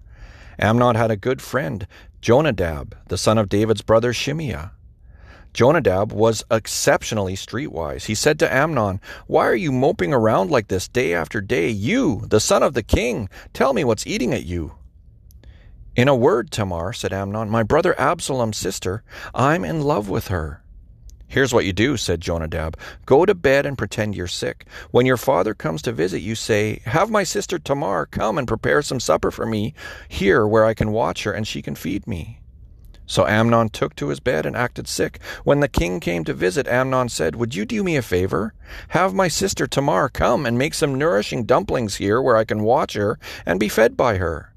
Amnon 0.59 0.97
had 0.97 1.11
a 1.11 1.17
good 1.17 1.43
friend, 1.43 1.87
Jonadab, 2.23 2.97
the 3.09 3.19
son 3.19 3.37
of 3.37 3.51
David's 3.51 3.83
brother 3.83 4.15
Shimeah. 4.15 4.71
Jonadab 5.55 6.13
was 6.13 6.45
exceptionally 6.51 7.37
streetwise. 7.37 8.07
He 8.07 8.17
said 8.17 8.41
to 8.41 8.53
Amnon, 8.53 9.01
Why 9.29 9.47
are 9.47 9.55
you 9.55 9.71
moping 9.71 10.13
around 10.13 10.51
like 10.51 10.67
this 10.67 10.89
day 10.89 11.15
after 11.15 11.41
day? 11.41 11.69
You, 11.71 12.25
the 12.29 12.41
son 12.41 12.65
of 12.65 12.75
the 12.75 12.83
king, 12.83 13.29
tell 13.53 13.73
me 13.73 13.85
what's 13.85 14.07
eating 14.07 14.35
at 14.35 14.45
you. 14.45 14.75
In 15.95 16.09
a 16.09 16.17
word, 16.17 16.51
Tamar, 16.51 16.93
said 16.93 17.13
Amnon, 17.13 17.49
my 17.49 17.63
brother 17.63 17.99
Absalom's 18.01 18.59
sister, 18.59 19.05
I'm 19.33 19.65
in 19.65 19.81
love 19.81 20.09
with 20.09 20.27
her. 20.27 20.65
Here's 21.29 21.55
what 21.55 21.65
you 21.65 21.73
do, 21.73 21.97
said 21.97 22.21
Jonadab. 22.21 22.77
Go 23.07 23.25
to 23.25 23.35
bed 23.35 23.65
and 23.65 23.79
pretend 23.79 24.17
you're 24.17 24.27
sick. 24.27 24.67
When 24.91 25.07
your 25.07 25.17
father 25.17 25.55
comes 25.55 25.83
to 25.83 25.93
visit, 25.93 26.21
you 26.21 26.35
say, 26.35 26.81
Have 26.85 27.11
my 27.11 27.23
sister 27.23 27.61
Tamar 27.61 28.07
come 28.07 28.39
and 28.39 28.49
prepare 28.49 28.83
some 28.83 28.99
supper 28.99 29.31
for 29.31 29.47
me 29.47 29.73
here 30.09 30.47
where 30.47 30.65
I 30.65 30.75
can 30.75 30.91
watch 30.91 31.23
her 31.23 31.33
and 31.33 31.47
she 31.47 31.63
can 31.63 31.77
feed 31.77 32.09
me. 32.09 32.41
So 33.07 33.27
Amnon 33.27 33.69
took 33.69 33.95
to 33.97 34.09
his 34.09 34.21
bed 34.21 34.47
and 34.47 34.57
acted 34.57 34.89
sick. 34.89 35.21
When 35.45 35.61
the 35.61 35.69
king 35.69 36.01
came 36.01 36.25
to 36.25 36.33
visit, 36.33 36.67
Amnon 36.67 37.09
said, 37.11 37.37
Would 37.37 37.55
you 37.55 37.65
do 37.65 37.85
me 37.85 37.97
a 37.97 38.03
favor? 38.03 38.55
Have 38.89 39.13
my 39.13 39.29
sister 39.29 39.67
Tamar 39.67 40.09
come 40.09 40.47
and 40.47 40.57
make 40.57 40.75
some 40.75 40.95
nourishing 40.95 41.45
dumplings 41.45 41.97
here 41.97 42.21
where 42.23 42.37
I 42.37 42.45
can 42.45 42.63
watch 42.63 42.95
her 42.95 43.19
and 43.45 43.61
be 43.61 43.69
fed 43.69 43.97
by 43.97 44.17
her. 44.17 44.55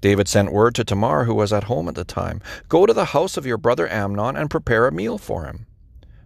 David 0.00 0.28
sent 0.28 0.52
word 0.52 0.74
to 0.76 0.84
Tamar, 0.84 1.24
who 1.24 1.34
was 1.34 1.52
at 1.52 1.64
home 1.64 1.88
at 1.88 1.96
the 1.96 2.04
time, 2.04 2.40
Go 2.68 2.86
to 2.86 2.92
the 2.92 3.06
house 3.06 3.36
of 3.36 3.46
your 3.46 3.58
brother 3.58 3.88
Amnon 3.88 4.36
and 4.36 4.50
prepare 4.50 4.86
a 4.86 4.92
meal 4.92 5.18
for 5.18 5.44
him. 5.44 5.66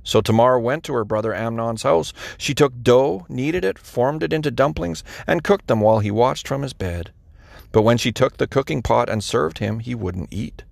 So 0.03 0.21
Tamar 0.21 0.59
went 0.59 0.85
to 0.85 0.95
her 0.95 1.05
brother 1.05 1.35
Amnon's 1.35 1.85
house. 1.85 2.13
She 2.37 2.55
took 2.55 2.83
dough, 2.83 3.27
kneaded 3.29 3.65
it, 3.65 3.79
formed 3.79 4.23
it 4.23 4.33
into 4.33 4.51
dumplings, 4.51 5.05
and 5.27 5.45
cooked 5.45 5.69
them 5.69 5.81
while 5.81 6.01
he 6.01 6.11
watched 6.11 6.49
from 6.49 6.63
his 6.63 6.73
bed. 6.73 7.13
But 7.73 7.83
when 7.83 7.99
she 7.99 8.13
took 8.13 8.37
the 8.37 8.47
cooking 8.47 8.83
pot 8.83 9.09
and 9.09 9.23
served 9.23 9.59
him, 9.59 9.79
he 9.79 9.95
wouldn't 9.95 10.33
eat. 10.33 10.65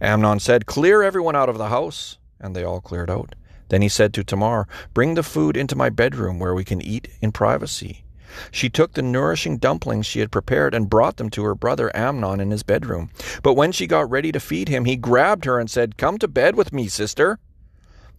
Amnon 0.00 0.40
said, 0.40 0.66
Clear 0.66 1.02
everyone 1.02 1.36
out 1.36 1.48
of 1.48 1.58
the 1.58 1.68
house. 1.68 2.18
And 2.40 2.54
they 2.54 2.64
all 2.64 2.80
cleared 2.80 3.10
out. 3.10 3.34
Then 3.68 3.82
he 3.82 3.88
said 3.88 4.14
to 4.14 4.24
Tamar, 4.24 4.66
Bring 4.94 5.14
the 5.14 5.22
food 5.22 5.56
into 5.56 5.76
my 5.76 5.90
bedroom 5.90 6.38
where 6.38 6.54
we 6.54 6.64
can 6.64 6.80
eat 6.80 7.08
in 7.20 7.32
privacy. 7.32 8.04
She 8.50 8.68
took 8.68 8.92
the 8.92 9.02
nourishing 9.02 9.56
dumplings 9.56 10.06
she 10.06 10.20
had 10.20 10.30
prepared 10.30 10.74
and 10.74 10.90
brought 10.90 11.16
them 11.16 11.30
to 11.30 11.44
her 11.44 11.54
brother 11.54 11.94
Amnon 11.96 12.40
in 12.40 12.50
his 12.50 12.62
bedroom. 12.62 13.10
But 13.42 13.54
when 13.54 13.72
she 13.72 13.86
got 13.86 14.10
ready 14.10 14.32
to 14.32 14.40
feed 14.40 14.68
him, 14.68 14.84
he 14.84 14.96
grabbed 14.96 15.44
her 15.44 15.58
and 15.58 15.70
said, 15.70 15.96
Come 15.96 16.18
to 16.18 16.28
bed 16.28 16.54
with 16.54 16.72
me, 16.72 16.88
sister. 16.88 17.38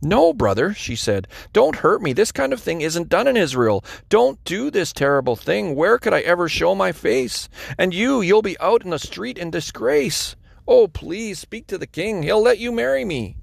No, 0.02 0.32
brother, 0.34 0.74
she 0.74 0.96
said, 0.96 1.28
don't 1.52 1.76
hurt 1.76 2.02
me. 2.02 2.14
This 2.14 2.32
kind 2.32 2.54
of 2.54 2.62
thing 2.62 2.80
isn't 2.80 3.10
done 3.10 3.28
in 3.28 3.36
Israel. 3.36 3.84
Don't 4.08 4.42
do 4.46 4.72
this 4.72 4.94
terrible 4.94 5.36
thing. 5.36 5.76
Where 5.76 5.98
could 5.98 6.14
I 6.14 6.22
ever 6.22 6.48
show 6.48 6.74
my 6.74 6.94
face? 6.94 7.50
And 7.78 7.94
you, 7.94 8.22
you'll 8.22 8.42
be 8.42 8.58
out 8.60 8.86
in 8.86 8.92
the 8.92 9.00
street 9.00 9.38
in 9.38 9.52
disgrace. 9.52 10.38
Oh, 10.72 10.88
please 10.88 11.40
speak 11.40 11.66
to 11.66 11.80
the 11.80 11.88
king. 11.88 12.22
He'll 12.22 12.44
let 12.44 12.60
you 12.60 12.72
marry 12.72 13.04
me. 13.04 13.38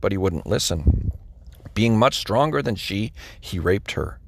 But 0.00 0.10
he 0.10 0.18
wouldn't 0.18 0.48
listen. 0.48 1.12
Being 1.74 1.96
much 1.96 2.16
stronger 2.16 2.60
than 2.60 2.74
she, 2.74 3.12
he 3.40 3.60
raped 3.60 3.92
her. 3.92 4.18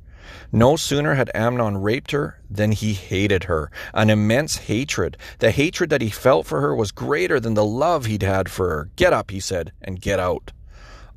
No 0.52 0.76
sooner 0.76 1.14
had 1.14 1.32
Amnon 1.34 1.78
raped 1.78 2.12
her 2.12 2.40
than 2.48 2.70
he 2.70 2.92
hated 2.92 3.44
her, 3.44 3.72
an 3.92 4.08
immense 4.08 4.56
hatred. 4.56 5.16
The 5.40 5.50
hatred 5.50 5.90
that 5.90 6.00
he 6.00 6.10
felt 6.10 6.46
for 6.46 6.60
her 6.60 6.76
was 6.76 6.92
greater 6.92 7.40
than 7.40 7.54
the 7.54 7.64
love 7.64 8.06
he'd 8.06 8.22
had 8.22 8.48
for 8.48 8.68
her. 8.68 8.90
Get 8.94 9.12
up, 9.12 9.32
he 9.32 9.40
said, 9.40 9.72
and 9.82 10.00
get 10.00 10.20
out. 10.20 10.52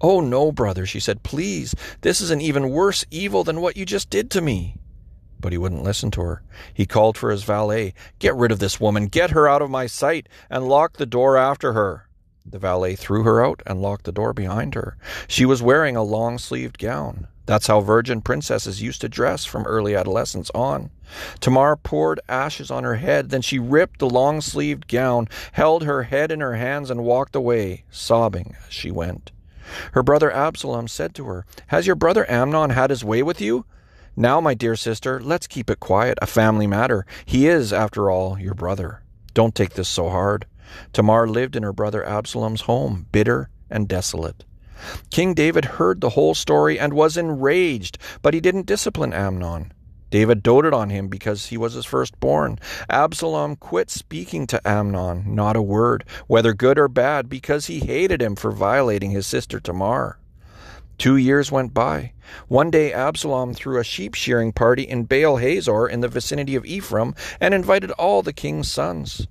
Oh, 0.01 0.22
no, 0.22 0.51
brother, 0.51 0.88
she 0.88 1.00
said, 1.00 1.22
please, 1.22 1.75
this 2.01 2.20
is 2.20 2.32
an 2.32 2.42
even 2.42 2.72
worse 2.72 3.06
evil 3.12 3.44
than 3.44 3.62
what 3.62 3.78
you 3.78 3.86
just 3.86 4.10
did 4.10 4.32
to 4.32 4.42
me. 4.42 4.75
But 5.41 5.51
he 5.51 5.57
wouldn't 5.57 5.83
listen 5.83 6.12
to 6.12 6.21
her. 6.21 6.43
He 6.74 6.86
called 6.86 7.17
for 7.17 7.31
his 7.31 7.43
valet. 7.43 7.93
Get 8.19 8.36
rid 8.36 8.51
of 8.51 8.60
this 8.60 8.79
woman, 8.79 9.07
get 9.07 9.31
her 9.31 9.50
out 9.50 9.62
of 9.62 9.69
my 9.69 9.88
sight, 9.88 10.29
and 10.50 10.69
lock 10.69 10.98
the 10.98 11.05
door 11.05 11.36
after 11.36 11.74
her. 11.74 12.07
The 12.45 12.60
valet 12.60 12.95
threw 12.95 13.24
her 13.24 13.43
out 13.43 13.62
and 13.65 13.81
locked 13.81 14.05
the 14.05 14.12
door 14.12 14.33
behind 14.33 14.75
her. 14.75 14.98
She 15.27 15.45
was 15.45 15.62
wearing 15.62 15.95
a 15.95 16.03
long 16.03 16.38
sleeved 16.38 16.77
gown. 16.77 17.27
That's 17.45 17.67
how 17.67 17.81
virgin 17.81 18.21
princesses 18.21 18.81
used 18.81 19.01
to 19.01 19.10
dress 19.10 19.45
from 19.45 19.65
early 19.65 19.95
adolescence 19.95 20.50
on. 20.55 20.91
Tamar 21.39 21.75
poured 21.75 22.19
ashes 22.29 22.71
on 22.71 22.83
her 22.83 22.95
head, 22.95 23.29
then 23.29 23.41
she 23.41 23.60
ripped 23.60 24.00
the 24.00 24.10
long 24.10 24.41
sleeved 24.41 24.88
gown, 24.88 25.27
held 25.51 25.83
her 25.83 26.03
head 26.03 26.31
in 26.31 26.39
her 26.39 26.55
hands, 26.55 26.89
and 26.89 27.03
walked 27.03 27.36
away, 27.36 27.83
sobbing 27.89 28.55
as 28.65 28.74
she 28.74 28.91
went. 28.91 29.31
Her 29.93 30.03
brother 30.03 30.31
Absalom 30.31 30.88
said 30.88 31.13
to 31.15 31.25
her, 31.25 31.45
Has 31.67 31.88
your 31.88 31.95
brother 31.95 32.29
Amnon 32.29 32.71
had 32.71 32.89
his 32.89 33.03
way 33.03 33.24
with 33.24 33.41
you? 33.41 33.65
Now, 34.15 34.41
my 34.41 34.53
dear 34.53 34.75
sister, 34.75 35.22
let's 35.22 35.48
keep 35.48 35.70
it 35.70 35.80
quiet, 35.80 36.18
a 36.22 36.27
family 36.27 36.68
matter. 36.68 37.06
He 37.25 37.48
is, 37.48 37.72
after 37.72 38.12
all, 38.12 38.38
your 38.38 38.53
brother. 38.53 39.01
Don't 39.34 39.56
take 39.56 39.74
this 39.74 39.88
so 39.88 40.10
hard. 40.10 40.46
Tamar 40.94 41.27
lived 41.27 41.56
in 41.56 41.63
her 41.63 41.74
brother 41.74 42.06
Absalom's 42.06 42.62
home, 42.62 43.08
bitter 43.12 43.50
and 43.70 43.88
desolate. 43.88 44.44
King 45.12 45.34
David 45.34 45.65
heard 45.65 46.01
the 46.01 46.10
whole 46.10 46.34
story 46.34 46.80
and 46.80 46.94
was 46.94 47.15
enraged, 47.15 47.98
but 48.22 48.34
he 48.34 48.41
didn't 48.41 48.65
discipline 48.65 49.13
Amnon. 49.13 49.72
David 50.10 50.44
doted 50.44 50.74
on 50.74 50.89
him 50.89 51.08
because 51.08 51.48
he 51.48 51.58
was 51.58 51.74
his 51.74 51.86
firstborn. 51.86 52.60
Absalom 52.89 53.56
quit 53.56 53.89
speaking 53.89 54.46
to 54.48 54.68
Amnon, 54.68 55.24
not 55.34 55.56
a 55.56 55.62
word, 55.62 56.03
whether 56.27 56.53
good 56.53 56.77
or 56.77 56.89
bad, 56.89 57.30
because 57.30 57.68
he 57.68 57.80
hated 57.80 58.22
him 58.22 58.36
for 58.36 58.51
violating 58.51 59.12
his 59.12 59.25
sister 59.25 59.62
Tamar. 59.62 60.18
Two 61.01 61.17
years 61.17 61.51
went 61.51 61.74
by. 61.74 62.13
One 62.48 62.70
day 62.70 62.93
Absalom 62.93 63.55
threw 63.55 63.79
a 63.79 63.84
sheep 63.84 64.13
shearing 64.13 64.51
party 64.51 64.84
in 64.84 65.05
Baal 65.05 65.38
Hazor 65.38 65.88
in 65.88 66.01
the 66.01 66.08
vicinity 66.08 66.55
of 66.55 66.63
Ephraim 66.63 67.15
and 67.39 67.55
invited 67.55 67.89
all 67.93 68.22
the 68.22 68.31
king's 68.31 68.72
sons. 68.72 69.25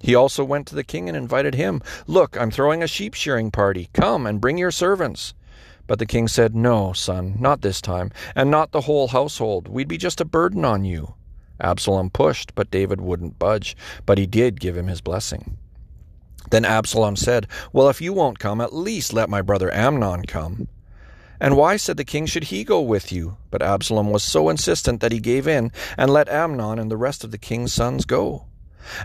He 0.00 0.14
also 0.14 0.42
went 0.42 0.66
to 0.68 0.74
the 0.74 0.82
king 0.82 1.08
and 1.10 1.16
invited 1.18 1.54
him. 1.54 1.82
Look, 2.06 2.40
I'm 2.40 2.50
throwing 2.50 2.82
a 2.82 2.86
sheep 2.86 3.12
shearing 3.12 3.50
party. 3.50 3.90
Come 3.92 4.26
and 4.26 4.40
bring 4.40 4.56
your 4.56 4.70
servants. 4.70 5.34
But 5.86 5.98
the 5.98 6.06
king 6.06 6.26
said, 6.26 6.54
No, 6.54 6.94
son, 6.94 7.36
not 7.38 7.60
this 7.60 7.82
time, 7.82 8.12
and 8.34 8.50
not 8.50 8.72
the 8.72 8.80
whole 8.80 9.08
household. 9.08 9.68
We'd 9.68 9.88
be 9.88 9.98
just 9.98 10.22
a 10.22 10.24
burden 10.24 10.64
on 10.64 10.86
you. 10.86 11.16
Absalom 11.60 12.08
pushed, 12.08 12.54
but 12.54 12.70
David 12.70 13.02
wouldn't 13.02 13.38
budge, 13.38 13.76
but 14.06 14.16
he 14.16 14.24
did 14.24 14.58
give 14.58 14.74
him 14.74 14.86
his 14.86 15.02
blessing. 15.02 15.58
Then 16.50 16.64
Absalom 16.64 17.16
said, 17.16 17.46
Well, 17.74 17.90
if 17.90 18.00
you 18.00 18.14
won't 18.14 18.38
come, 18.38 18.62
at 18.62 18.72
least 18.72 19.12
let 19.12 19.28
my 19.28 19.42
brother 19.42 19.70
Amnon 19.70 20.24
come. 20.24 20.66
And 21.40 21.56
why, 21.56 21.76
said 21.76 21.96
the 21.96 22.04
king, 22.04 22.26
should 22.26 22.44
he 22.44 22.64
go 22.64 22.80
with 22.80 23.10
you? 23.10 23.38
But 23.50 23.62
Absalom 23.62 24.10
was 24.10 24.22
so 24.22 24.48
insistent 24.50 25.00
that 25.00 25.12
he 25.12 25.20
gave 25.20 25.48
in 25.48 25.72
and 25.96 26.10
let 26.10 26.28
Amnon 26.28 26.78
and 26.78 26.90
the 26.90 26.98
rest 26.98 27.24
of 27.24 27.30
the 27.30 27.38
king's 27.38 27.72
sons 27.72 28.04
go. 28.04 28.44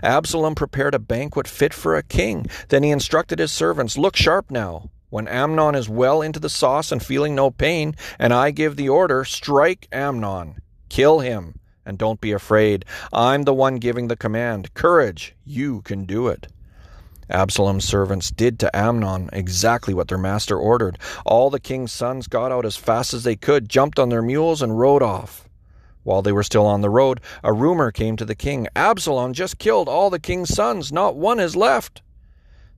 Absalom 0.02 0.54
prepared 0.54 0.94
a 0.94 0.98
banquet 0.98 1.48
fit 1.48 1.72
for 1.72 1.96
a 1.96 2.02
king. 2.02 2.46
Then 2.68 2.82
he 2.82 2.90
instructed 2.90 3.38
his 3.38 3.52
servants, 3.52 3.96
Look 3.96 4.16
sharp 4.16 4.50
now. 4.50 4.90
When 5.08 5.28
Amnon 5.28 5.74
is 5.74 5.88
well 5.88 6.20
into 6.20 6.40
the 6.40 6.50
sauce 6.50 6.92
and 6.92 7.02
feeling 7.02 7.34
no 7.34 7.50
pain, 7.50 7.94
and 8.18 8.34
I 8.34 8.50
give 8.50 8.76
the 8.76 8.88
order, 8.88 9.24
strike 9.24 9.86
Amnon, 9.92 10.56
kill 10.88 11.20
him, 11.20 11.58
and 11.86 11.96
don't 11.96 12.20
be 12.20 12.32
afraid. 12.32 12.84
I'm 13.12 13.44
the 13.44 13.54
one 13.54 13.76
giving 13.76 14.08
the 14.08 14.16
command. 14.16 14.74
Courage, 14.74 15.34
you 15.44 15.80
can 15.82 16.04
do 16.04 16.26
it. 16.26 16.48
Absalom's 17.28 17.84
servants 17.84 18.30
did 18.30 18.58
to 18.60 18.76
Amnon 18.76 19.30
exactly 19.32 19.92
what 19.94 20.08
their 20.08 20.18
master 20.18 20.58
ordered. 20.58 20.98
All 21.24 21.50
the 21.50 21.60
king's 21.60 21.92
sons 21.92 22.28
got 22.28 22.52
out 22.52 22.64
as 22.64 22.76
fast 22.76 23.12
as 23.12 23.24
they 23.24 23.36
could, 23.36 23.68
jumped 23.68 23.98
on 23.98 24.08
their 24.08 24.22
mules, 24.22 24.62
and 24.62 24.78
rode 24.78 25.02
off. 25.02 25.48
While 26.04 26.22
they 26.22 26.30
were 26.32 26.44
still 26.44 26.66
on 26.66 26.82
the 26.82 26.90
road, 26.90 27.20
a 27.42 27.52
rumor 27.52 27.90
came 27.90 28.16
to 28.16 28.24
the 28.24 28.36
king 28.36 28.68
Absalom 28.76 29.32
just 29.32 29.58
killed 29.58 29.88
all 29.88 30.08
the 30.08 30.20
king's 30.20 30.54
sons, 30.54 30.92
not 30.92 31.16
one 31.16 31.40
is 31.40 31.56
left. 31.56 32.02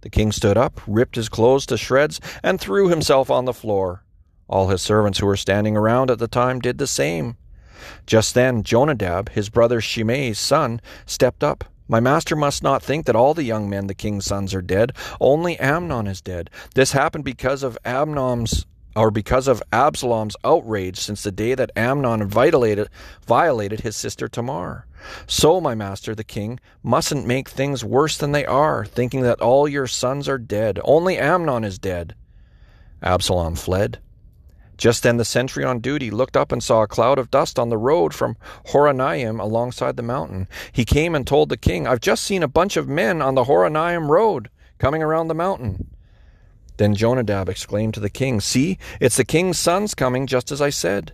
The 0.01 0.09
king 0.09 0.33
stood 0.33 0.57
up, 0.57 0.81
ripped 0.87 1.17
his 1.17 1.29
clothes 1.29 1.67
to 1.67 1.77
shreds, 1.77 2.21
and 2.43 2.59
threw 2.59 2.89
himself 2.89 3.31
on 3.31 3.45
the 3.45 3.53
floor. 3.53 4.03
All 4.49 4.69
his 4.69 4.81
servants 4.81 5.19
who 5.19 5.27
were 5.27 5.37
standing 5.37 5.77
around 5.77 6.11
at 6.11 6.19
the 6.19 6.29
time 6.29 6.61
did 6.61 6.79
the 6.79 6.87
same. 6.87 7.37
Just 8.07 8.35
then 8.35 8.63
Jonadab, 8.63 9.31
his 9.31 9.51
brother 9.51 9.81
Shimei's 9.81 10.39
son, 10.39 10.81
stepped 11.05 11.45
up. 11.45 11.65
My 11.89 12.01
master 12.01 12.37
must 12.37 12.63
not 12.63 12.83
think 12.83 13.07
that 13.07 13.17
all 13.17 13.33
the 13.33 13.45
young 13.45 13.69
men, 13.69 13.87
the 13.87 13.95
king's 13.95 14.27
sons, 14.27 14.55
are 14.55 14.63
dead. 14.63 14.93
Only 15.21 15.59
Amnon 15.59 16.07
is 16.07 16.21
dead. 16.21 16.51
This 16.75 16.93
happened 16.93 17.25
because 17.25 17.63
of 17.63 17.79
Amnon's 17.85 18.67
or 18.95 19.11
because 19.11 19.49
of 19.49 19.63
Absalom's 19.73 20.37
outrage 20.45 20.99
since 20.99 21.23
the 21.23 21.31
day 21.31 21.55
that 21.55 21.71
Amnon 21.77 22.27
violated, 22.27 22.89
violated 23.27 23.81
his 23.81 23.97
sister 23.97 24.29
Tamar. 24.29 24.87
So, 25.27 25.61
my 25.61 25.75
master, 25.75 26.15
the 26.15 26.25
king, 26.25 26.59
mustn't 26.83 27.27
make 27.27 27.49
things 27.49 27.85
worse 27.85 28.19
than 28.19 28.33
they 28.33 28.45
are, 28.45 28.85
thinking 28.85 29.23
that 29.23 29.41
all 29.41 29.69
your 29.69 29.87
sons 29.87 30.29
are 30.29 30.39
dead. 30.39 30.81
Only 30.85 31.17
Amnon 31.17 31.65
is 31.65 31.79
dead. 31.79 32.15
Absalom 33.03 33.55
fled. 33.55 34.01
Just 34.79 35.03
then 35.03 35.17
the 35.17 35.25
sentry 35.25 35.65
on 35.65 35.81
duty 35.81 36.09
looked 36.09 36.37
up 36.37 36.53
and 36.53 36.63
saw 36.63 36.83
a 36.83 36.87
cloud 36.87 37.19
of 37.19 37.33
dust 37.33 37.59
on 37.59 37.69
the 37.69 37.77
road 37.77 38.15
from 38.15 38.37
Horonaim 38.69 39.41
alongside 39.41 39.97
the 39.97 40.03
mountain. 40.05 40.49
He 40.71 40.85
came 40.85 41.17
and 41.17 41.27
told 41.27 41.49
the 41.49 41.57
king, 41.57 41.87
I've 41.87 42.01
just 42.01 42.23
seen 42.23 42.45
a 42.45 42.49
bunch 42.49 42.77
of 42.77 42.89
men 42.89 43.21
on 43.21 43.35
the 43.35 43.45
Horonaim 43.45 44.09
road 44.09 44.49
coming 44.79 45.03
around 45.03 45.27
the 45.27 45.35
mountain. 45.35 45.91
Then 46.77 46.95
Jonadab 46.95 47.49
exclaimed 47.49 47.95
to 47.95 48.01
the 48.01 48.09
king, 48.09 48.41
See, 48.41 48.79
it's 49.01 49.17
the 49.17 49.25
king's 49.25 49.59
sons 49.59 49.97
coming, 49.97 50.29
just 50.29 50.53
as 50.53 50.63
I 50.63 50.71
said. 50.71 51.13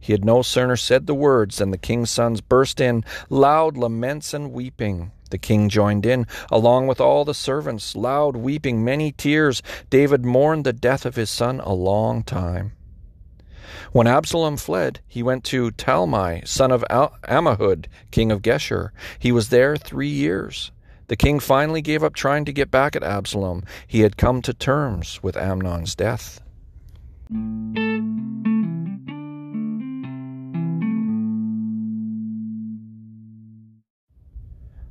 He 0.00 0.12
had 0.12 0.24
no 0.24 0.40
sooner 0.40 0.74
said 0.74 1.06
the 1.06 1.14
words 1.14 1.58
than 1.58 1.70
the 1.70 1.76
king's 1.76 2.10
sons 2.10 2.40
burst 2.40 2.80
in, 2.80 3.04
loud 3.28 3.76
laments 3.76 4.32
and 4.32 4.52
weeping. 4.52 5.12
The 5.30 5.38
king 5.38 5.68
joined 5.68 6.06
in, 6.06 6.26
along 6.50 6.86
with 6.86 7.00
all 7.00 7.26
the 7.26 7.34
servants, 7.34 7.94
loud 7.94 8.36
weeping, 8.36 8.82
many 8.82 9.12
tears. 9.12 9.62
David 9.90 10.24
mourned 10.24 10.64
the 10.64 10.72
death 10.72 11.04
of 11.04 11.16
his 11.16 11.30
son 11.30 11.60
a 11.60 11.74
long 11.74 12.22
time. 12.22 12.72
When 13.92 14.06
Absalom 14.06 14.56
fled, 14.56 15.00
he 15.06 15.22
went 15.22 15.44
to 15.44 15.70
Talmai, 15.72 16.46
son 16.46 16.70
of 16.70 16.84
Ammihud, 16.90 17.86
king 18.10 18.32
of 18.32 18.42
Geshur. 18.42 18.90
He 19.18 19.32
was 19.32 19.48
there 19.48 19.76
three 19.76 20.08
years. 20.08 20.72
The 21.08 21.16
king 21.16 21.40
finally 21.40 21.82
gave 21.82 22.02
up 22.02 22.14
trying 22.14 22.44
to 22.46 22.52
get 22.52 22.70
back 22.70 22.96
at 22.96 23.02
Absalom. 23.02 23.64
He 23.86 24.00
had 24.00 24.16
come 24.16 24.40
to 24.42 24.54
terms 24.54 25.22
with 25.22 25.36
Amnon's 25.36 25.94
death. 25.94 26.40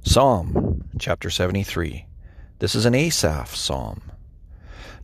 Psalm 0.03 0.83
chapter 0.99 1.29
73. 1.29 2.05
This 2.59 2.75
is 2.75 2.85
an 2.85 2.93
Asaph 2.93 3.55
psalm. 3.55 4.10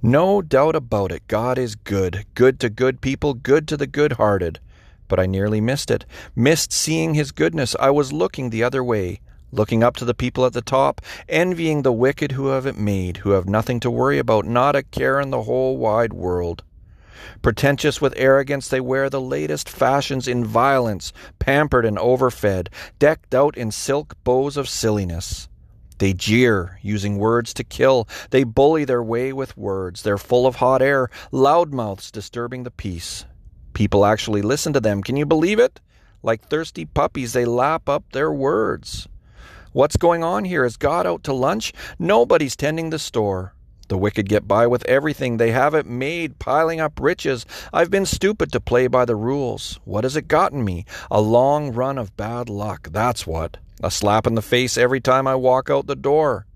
No 0.01 0.43
doubt 0.43 0.75
about 0.75 1.11
it, 1.11 1.27
God 1.27 1.57
is 1.57 1.73
good, 1.73 2.23
good 2.35 2.59
to 2.59 2.69
good 2.69 3.01
people, 3.01 3.33
good 3.33 3.67
to 3.67 3.75
the 3.75 3.87
good 3.87 4.13
hearted. 4.13 4.59
But 5.07 5.19
I 5.19 5.25
nearly 5.25 5.59
missed 5.59 5.89
it, 5.89 6.05
missed 6.35 6.71
seeing 6.71 7.15
his 7.15 7.31
goodness. 7.31 7.75
I 7.79 7.89
was 7.89 8.13
looking 8.13 8.51
the 8.51 8.63
other 8.63 8.83
way, 8.83 9.21
looking 9.51 9.83
up 9.83 9.95
to 9.97 10.05
the 10.05 10.13
people 10.13 10.45
at 10.45 10.53
the 10.53 10.61
top, 10.61 11.01
envying 11.27 11.81
the 11.81 11.91
wicked 11.91 12.33
who 12.33 12.47
have 12.47 12.67
it 12.67 12.77
made, 12.77 13.17
who 13.17 13.31
have 13.31 13.49
nothing 13.49 13.79
to 13.79 13.89
worry 13.89 14.19
about, 14.19 14.45
not 14.45 14.75
a 14.75 14.83
care 14.83 15.19
in 15.19 15.31
the 15.31 15.43
whole 15.43 15.77
wide 15.77 16.13
world. 16.13 16.63
Pretentious 17.41 17.99
with 17.99 18.13
arrogance, 18.17 18.67
they 18.67 18.79
wear 18.79 19.09
the 19.09 19.19
latest 19.19 19.67
fashions 19.67 20.27
in 20.27 20.45
violence, 20.45 21.11
pampered 21.39 21.85
and 21.85 21.97
overfed, 21.97 22.69
decked 22.99 23.33
out 23.33 23.57
in 23.57 23.71
silk 23.71 24.15
bows 24.23 24.57
of 24.57 24.69
silliness. 24.69 25.49
They 25.99 26.13
jeer, 26.13 26.79
using 26.81 27.17
words 27.17 27.53
to 27.55 27.63
kill. 27.63 28.07
They 28.29 28.43
bully 28.43 28.85
their 28.85 29.03
way 29.03 29.33
with 29.33 29.57
words. 29.57 30.03
They're 30.03 30.17
full 30.17 30.45
of 30.45 30.57
hot 30.57 30.81
air, 30.81 31.09
loudmouths 31.31 32.11
disturbing 32.11 32.63
the 32.63 32.71
peace. 32.71 33.25
People 33.73 34.05
actually 34.05 34.41
listen 34.41 34.73
to 34.73 34.79
them. 34.79 35.01
Can 35.01 35.17
you 35.17 35.25
believe 35.25 35.59
it? 35.59 35.79
Like 36.23 36.47
thirsty 36.47 36.85
puppies, 36.85 37.33
they 37.33 37.45
lap 37.45 37.87
up 37.87 38.03
their 38.11 38.31
words. 38.31 39.07
What's 39.71 39.97
going 39.97 40.23
on 40.23 40.45
here? 40.45 40.65
Is 40.65 40.77
God 40.77 41.05
out 41.05 41.23
to 41.25 41.33
lunch? 41.33 41.73
Nobody's 41.99 42.55
tending 42.55 42.89
the 42.89 42.99
store. 42.99 43.53
The 43.87 43.97
wicked 43.97 44.27
get 44.27 44.47
by 44.47 44.67
with 44.67 44.83
everything. 44.85 45.37
They 45.37 45.51
have 45.51 45.73
it 45.73 45.85
made, 45.85 46.39
piling 46.39 46.79
up 46.79 46.99
riches. 46.99 47.45
I've 47.71 47.89
been 47.89 48.05
stupid 48.05 48.51
to 48.51 48.59
play 48.59 48.87
by 48.87 49.05
the 49.05 49.15
rules. 49.15 49.79
What 49.85 50.03
has 50.03 50.17
it 50.17 50.27
gotten 50.27 50.65
me? 50.65 50.85
A 51.09 51.21
long 51.21 51.71
run 51.71 51.97
of 51.97 52.17
bad 52.17 52.49
luck. 52.49 52.89
That's 52.91 53.25
what. 53.25 53.57
A 53.83 53.91
slap 53.91 54.25
in 54.25 54.35
the 54.35 54.41
face 54.41 54.77
every 54.77 54.99
time 54.99 55.27
I 55.27 55.35
walk 55.35 55.69
out 55.69 55.87
the 55.87 55.95
door. 55.95 56.47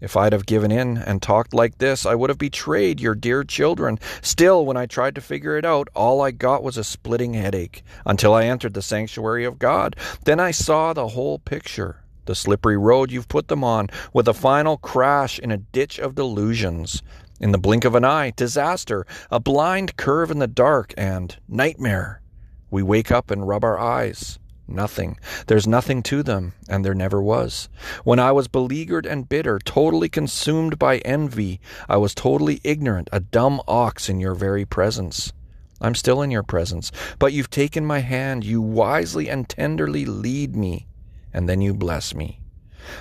If 0.00 0.16
I'd 0.16 0.34
have 0.34 0.44
given 0.44 0.70
in 0.70 0.98
and 0.98 1.22
talked 1.22 1.54
like 1.54 1.78
this, 1.78 2.04
I 2.04 2.14
would 2.14 2.28
have 2.28 2.38
betrayed 2.38 3.00
your 3.00 3.14
dear 3.14 3.44
children. 3.44 3.98
Still, 4.20 4.66
when 4.66 4.76
I 4.76 4.84
tried 4.84 5.14
to 5.14 5.22
figure 5.22 5.56
it 5.56 5.64
out, 5.64 5.88
all 5.94 6.20
I 6.20 6.30
got 6.30 6.62
was 6.62 6.76
a 6.76 6.84
splitting 6.84 7.32
headache 7.32 7.82
until 8.04 8.34
I 8.34 8.44
entered 8.44 8.74
the 8.74 8.82
sanctuary 8.82 9.44
of 9.44 9.58
God. 9.58 9.96
Then 10.24 10.40
I 10.40 10.50
saw 10.50 10.92
the 10.92 11.08
whole 11.08 11.38
picture 11.38 12.04
the 12.26 12.34
slippery 12.34 12.76
road 12.76 13.10
you've 13.10 13.28
put 13.28 13.48
them 13.48 13.62
on, 13.62 13.88
with 14.12 14.28
a 14.28 14.34
final 14.34 14.76
crash 14.78 15.38
in 15.38 15.50
a 15.50 15.58
ditch 15.58 15.98
of 15.98 16.14
delusions. 16.14 17.02
In 17.40 17.52
the 17.52 17.58
blink 17.58 17.84
of 17.84 17.94
an 17.94 18.04
eye, 18.04 18.32
disaster, 18.36 19.06
a 19.30 19.40
blind 19.40 19.96
curve 19.96 20.30
in 20.30 20.38
the 20.38 20.46
dark, 20.46 20.94
and 20.96 21.36
nightmare. 21.48 22.22
We 22.70 22.82
wake 22.82 23.10
up 23.10 23.30
and 23.30 23.46
rub 23.46 23.64
our 23.64 23.78
eyes. 23.78 24.38
Nothing. 24.66 25.18
There's 25.46 25.66
nothing 25.66 26.02
to 26.04 26.22
them, 26.22 26.54
and 26.68 26.84
there 26.84 26.94
never 26.94 27.22
was. 27.22 27.68
When 28.02 28.18
I 28.18 28.32
was 28.32 28.48
beleaguered 28.48 29.06
and 29.06 29.28
bitter, 29.28 29.58
totally 29.58 30.08
consumed 30.08 30.78
by 30.78 30.98
envy, 30.98 31.60
I 31.88 31.98
was 31.98 32.14
totally 32.14 32.60
ignorant, 32.64 33.08
a 33.12 33.20
dumb 33.20 33.60
ox 33.68 34.08
in 34.08 34.20
your 34.20 34.34
very 34.34 34.64
presence. 34.64 35.32
I'm 35.80 35.94
still 35.94 36.22
in 36.22 36.30
your 36.30 36.42
presence, 36.42 36.90
but 37.18 37.32
you've 37.32 37.50
taken 37.50 37.84
my 37.84 37.98
hand, 37.98 38.44
you 38.44 38.62
wisely 38.62 39.28
and 39.28 39.48
tenderly 39.48 40.06
lead 40.06 40.56
me 40.56 40.86
and 41.34 41.48
then 41.48 41.60
you 41.60 41.74
bless 41.74 42.14
me. 42.14 42.40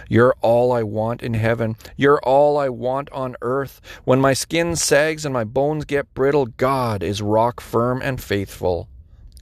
You're 0.09 0.35
all 0.41 0.71
I 0.71 0.81
want 0.83 1.21
in 1.21 1.35
heaven. 1.35 1.75
You're 1.95 2.19
all 2.21 2.57
I 2.57 2.69
want 2.69 3.11
on 3.11 3.35
earth. 3.41 3.79
When 4.05 4.19
my 4.19 4.33
skin 4.33 4.75
sags 4.75 5.23
and 5.23 5.33
my 5.33 5.43
bones 5.43 5.85
get 5.85 6.13
brittle, 6.13 6.47
God 6.47 7.03
is 7.03 7.21
rock 7.21 7.61
firm 7.61 8.01
and 8.01 8.21
faithful. 8.21 8.89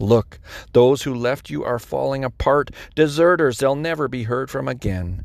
Look, 0.01 0.39
those 0.73 1.03
who 1.03 1.13
left 1.13 1.49
you 1.49 1.63
are 1.63 1.79
falling 1.79 2.23
apart. 2.23 2.71
Deserters, 2.95 3.59
they'll 3.59 3.75
never 3.75 4.07
be 4.07 4.23
heard 4.23 4.49
from 4.49 4.67
again. 4.67 5.23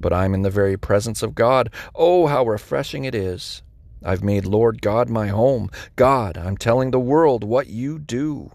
But 0.00 0.12
I'm 0.12 0.34
in 0.34 0.42
the 0.42 0.50
very 0.50 0.76
presence 0.76 1.22
of 1.22 1.34
God. 1.34 1.70
Oh, 1.94 2.26
how 2.26 2.44
refreshing 2.46 3.04
it 3.04 3.14
is. 3.14 3.62
I've 4.02 4.24
made 4.24 4.46
Lord 4.46 4.82
God 4.82 5.10
my 5.10 5.28
home. 5.28 5.70
God, 5.96 6.38
I'm 6.38 6.56
telling 6.56 6.90
the 6.90 7.00
world 7.00 7.44
what 7.44 7.66
you 7.66 7.98
do. 7.98 8.52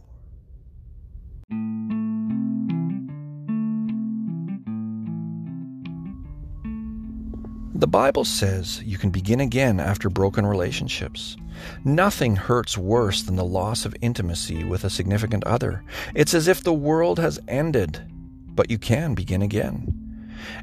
The 7.82 7.88
Bible 7.88 8.26
says 8.26 8.84
you 8.84 9.00
can 9.00 9.10
begin 9.10 9.40
again 9.40 9.80
after 9.80 10.08
broken 10.08 10.46
relationships. 10.46 11.36
Nothing 11.84 12.36
hurts 12.36 12.78
worse 12.78 13.24
than 13.24 13.38
the 13.38 13.44
loss 13.44 13.86
of 13.86 13.96
intimacy 14.02 14.64
with 14.64 14.84
a 14.84 14.90
significant 14.92 15.44
other. 15.46 15.84
It's 16.14 16.36
as 16.36 16.48
if 16.48 16.64
the 16.64 16.76
world 16.76 17.18
has 17.18 17.40
ended, 17.48 18.00
but 18.50 18.70
you 18.70 18.78
can 18.78 19.16
begin 19.16 19.42
again. 19.42 19.98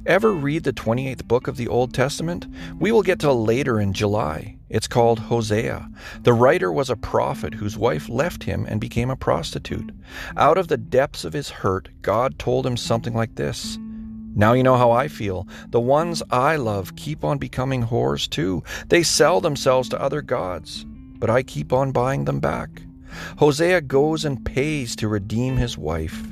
Ever 0.06 0.32
read 0.32 0.62
the 0.62 0.72
28th 0.72 1.26
book 1.26 1.48
of 1.48 1.56
the 1.56 1.66
Old 1.66 1.92
Testament? 1.92 2.46
We 2.78 2.92
will 2.92 3.02
get 3.02 3.18
to 3.20 3.32
later 3.32 3.80
in 3.80 3.94
July. 3.94 4.56
It's 4.68 4.86
called 4.86 5.18
Hosea. 5.18 5.90
The 6.22 6.32
writer 6.32 6.70
was 6.70 6.88
a 6.88 6.94
prophet 6.94 7.52
whose 7.52 7.76
wife 7.76 8.08
left 8.08 8.44
him 8.44 8.64
and 8.68 8.80
became 8.80 9.10
a 9.10 9.16
prostitute. 9.16 9.90
Out 10.36 10.56
of 10.56 10.68
the 10.68 10.76
depths 10.76 11.24
of 11.24 11.32
his 11.32 11.50
hurt, 11.50 11.88
God 12.00 12.38
told 12.38 12.64
him 12.64 12.76
something 12.76 13.12
like 13.12 13.34
this 13.34 13.76
now 14.38 14.52
you 14.52 14.62
know 14.62 14.76
how 14.76 14.92
I 14.92 15.08
feel. 15.08 15.48
The 15.70 15.80
ones 15.80 16.22
I 16.30 16.54
love 16.54 16.94
keep 16.94 17.24
on 17.24 17.38
becoming 17.38 17.82
whores 17.82 18.30
too. 18.30 18.62
They 18.86 19.02
sell 19.02 19.40
themselves 19.40 19.88
to 19.88 20.00
other 20.00 20.22
gods, 20.22 20.86
but 21.18 21.28
I 21.28 21.42
keep 21.42 21.72
on 21.72 21.90
buying 21.90 22.24
them 22.24 22.38
back. 22.38 22.70
Hosea 23.38 23.80
goes 23.80 24.24
and 24.24 24.46
pays 24.46 24.94
to 24.96 25.08
redeem 25.08 25.56
his 25.56 25.76
wife. 25.76 26.22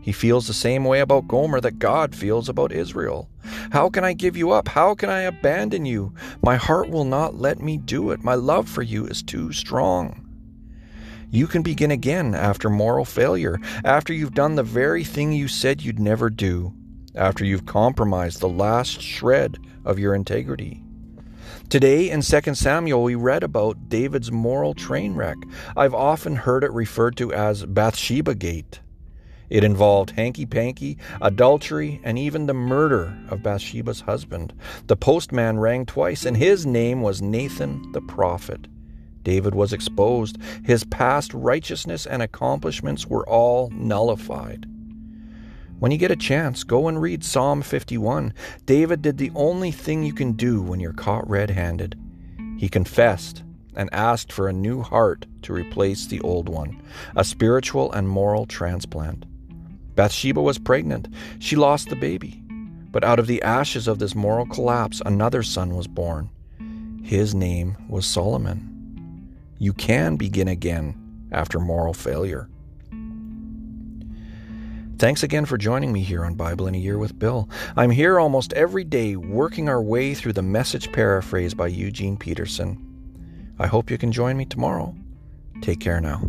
He 0.00 0.10
feels 0.10 0.46
the 0.46 0.54
same 0.54 0.84
way 0.84 1.00
about 1.00 1.28
Gomer 1.28 1.60
that 1.60 1.78
God 1.78 2.14
feels 2.14 2.48
about 2.48 2.72
Israel. 2.72 3.28
How 3.72 3.90
can 3.90 4.04
I 4.04 4.14
give 4.14 4.38
you 4.38 4.52
up? 4.52 4.66
How 4.66 4.94
can 4.94 5.10
I 5.10 5.20
abandon 5.20 5.84
you? 5.84 6.14
My 6.42 6.56
heart 6.56 6.88
will 6.88 7.04
not 7.04 7.34
let 7.34 7.60
me 7.60 7.76
do 7.76 8.10
it. 8.10 8.24
My 8.24 8.36
love 8.36 8.70
for 8.70 8.80
you 8.80 9.04
is 9.04 9.22
too 9.22 9.52
strong. 9.52 10.26
You 11.28 11.46
can 11.46 11.60
begin 11.60 11.90
again 11.90 12.34
after 12.34 12.70
moral 12.70 13.04
failure, 13.04 13.60
after 13.84 14.14
you've 14.14 14.34
done 14.34 14.54
the 14.54 14.62
very 14.62 15.04
thing 15.04 15.34
you 15.34 15.46
said 15.46 15.82
you'd 15.82 16.00
never 16.00 16.30
do 16.30 16.72
after 17.14 17.44
you've 17.44 17.66
compromised 17.66 18.40
the 18.40 18.48
last 18.48 19.00
shred 19.00 19.58
of 19.84 19.98
your 19.98 20.14
integrity. 20.14 20.82
Today 21.68 22.10
in 22.10 22.20
2 22.22 22.54
Samuel, 22.54 23.02
we 23.02 23.14
read 23.14 23.42
about 23.42 23.88
David's 23.88 24.32
moral 24.32 24.74
train 24.74 25.14
wreck. 25.14 25.36
I've 25.76 25.94
often 25.94 26.36
heard 26.36 26.64
it 26.64 26.72
referred 26.72 27.16
to 27.18 27.32
as 27.32 27.64
Bathsheba 27.64 28.34
Gate. 28.34 28.80
It 29.48 29.64
involved 29.64 30.10
hanky 30.10 30.46
panky, 30.46 30.96
adultery, 31.20 32.00
and 32.04 32.18
even 32.18 32.46
the 32.46 32.54
murder 32.54 33.16
of 33.28 33.42
Bathsheba's 33.42 34.00
husband. 34.00 34.52
The 34.86 34.96
postman 34.96 35.58
rang 35.58 35.86
twice, 35.86 36.24
and 36.24 36.36
his 36.36 36.64
name 36.64 37.02
was 37.02 37.20
Nathan 37.20 37.90
the 37.92 38.00
prophet. 38.00 38.68
David 39.24 39.54
was 39.54 39.72
exposed. 39.72 40.38
His 40.64 40.84
past 40.84 41.34
righteousness 41.34 42.06
and 42.06 42.22
accomplishments 42.22 43.06
were 43.06 43.28
all 43.28 43.70
nullified. 43.70 44.66
When 45.80 45.90
you 45.90 45.96
get 45.96 46.10
a 46.10 46.16
chance, 46.16 46.62
go 46.62 46.88
and 46.88 47.00
read 47.00 47.24
Psalm 47.24 47.62
51. 47.62 48.34
David 48.66 49.00
did 49.00 49.16
the 49.16 49.32
only 49.34 49.70
thing 49.70 50.04
you 50.04 50.12
can 50.12 50.32
do 50.32 50.60
when 50.60 50.78
you're 50.78 50.92
caught 50.92 51.26
red 51.26 51.48
handed. 51.48 51.98
He 52.58 52.68
confessed 52.68 53.42
and 53.74 53.88
asked 53.90 54.30
for 54.30 54.46
a 54.46 54.52
new 54.52 54.82
heart 54.82 55.24
to 55.40 55.54
replace 55.54 56.06
the 56.06 56.20
old 56.20 56.50
one, 56.50 56.82
a 57.16 57.24
spiritual 57.24 57.90
and 57.92 58.06
moral 58.06 58.44
transplant. 58.44 59.24
Bathsheba 59.94 60.42
was 60.42 60.58
pregnant. 60.58 61.08
She 61.38 61.56
lost 61.56 61.88
the 61.88 61.96
baby. 61.96 62.42
But 62.90 63.02
out 63.02 63.18
of 63.18 63.26
the 63.26 63.40
ashes 63.40 63.88
of 63.88 63.98
this 63.98 64.14
moral 64.14 64.44
collapse, 64.44 65.00
another 65.06 65.42
son 65.42 65.74
was 65.74 65.86
born. 65.86 66.28
His 67.02 67.34
name 67.34 67.78
was 67.88 68.04
Solomon. 68.04 69.38
You 69.58 69.72
can 69.72 70.16
begin 70.16 70.48
again 70.48 71.28
after 71.32 71.58
moral 71.58 71.94
failure. 71.94 72.49
Thanks 75.00 75.22
again 75.22 75.46
for 75.46 75.56
joining 75.56 75.94
me 75.94 76.02
here 76.02 76.26
on 76.26 76.34
Bible 76.34 76.66
in 76.66 76.74
a 76.74 76.78
Year 76.78 76.98
with 76.98 77.18
Bill. 77.18 77.48
I'm 77.74 77.88
here 77.88 78.20
almost 78.20 78.52
every 78.52 78.84
day 78.84 79.16
working 79.16 79.66
our 79.66 79.80
way 79.80 80.12
through 80.12 80.34
the 80.34 80.42
message 80.42 80.92
paraphrase 80.92 81.54
by 81.54 81.68
Eugene 81.68 82.18
Peterson. 82.18 83.54
I 83.58 83.66
hope 83.66 83.90
you 83.90 83.96
can 83.96 84.12
join 84.12 84.36
me 84.36 84.44
tomorrow. 84.44 84.94
Take 85.62 85.80
care 85.80 86.02
now. 86.02 86.20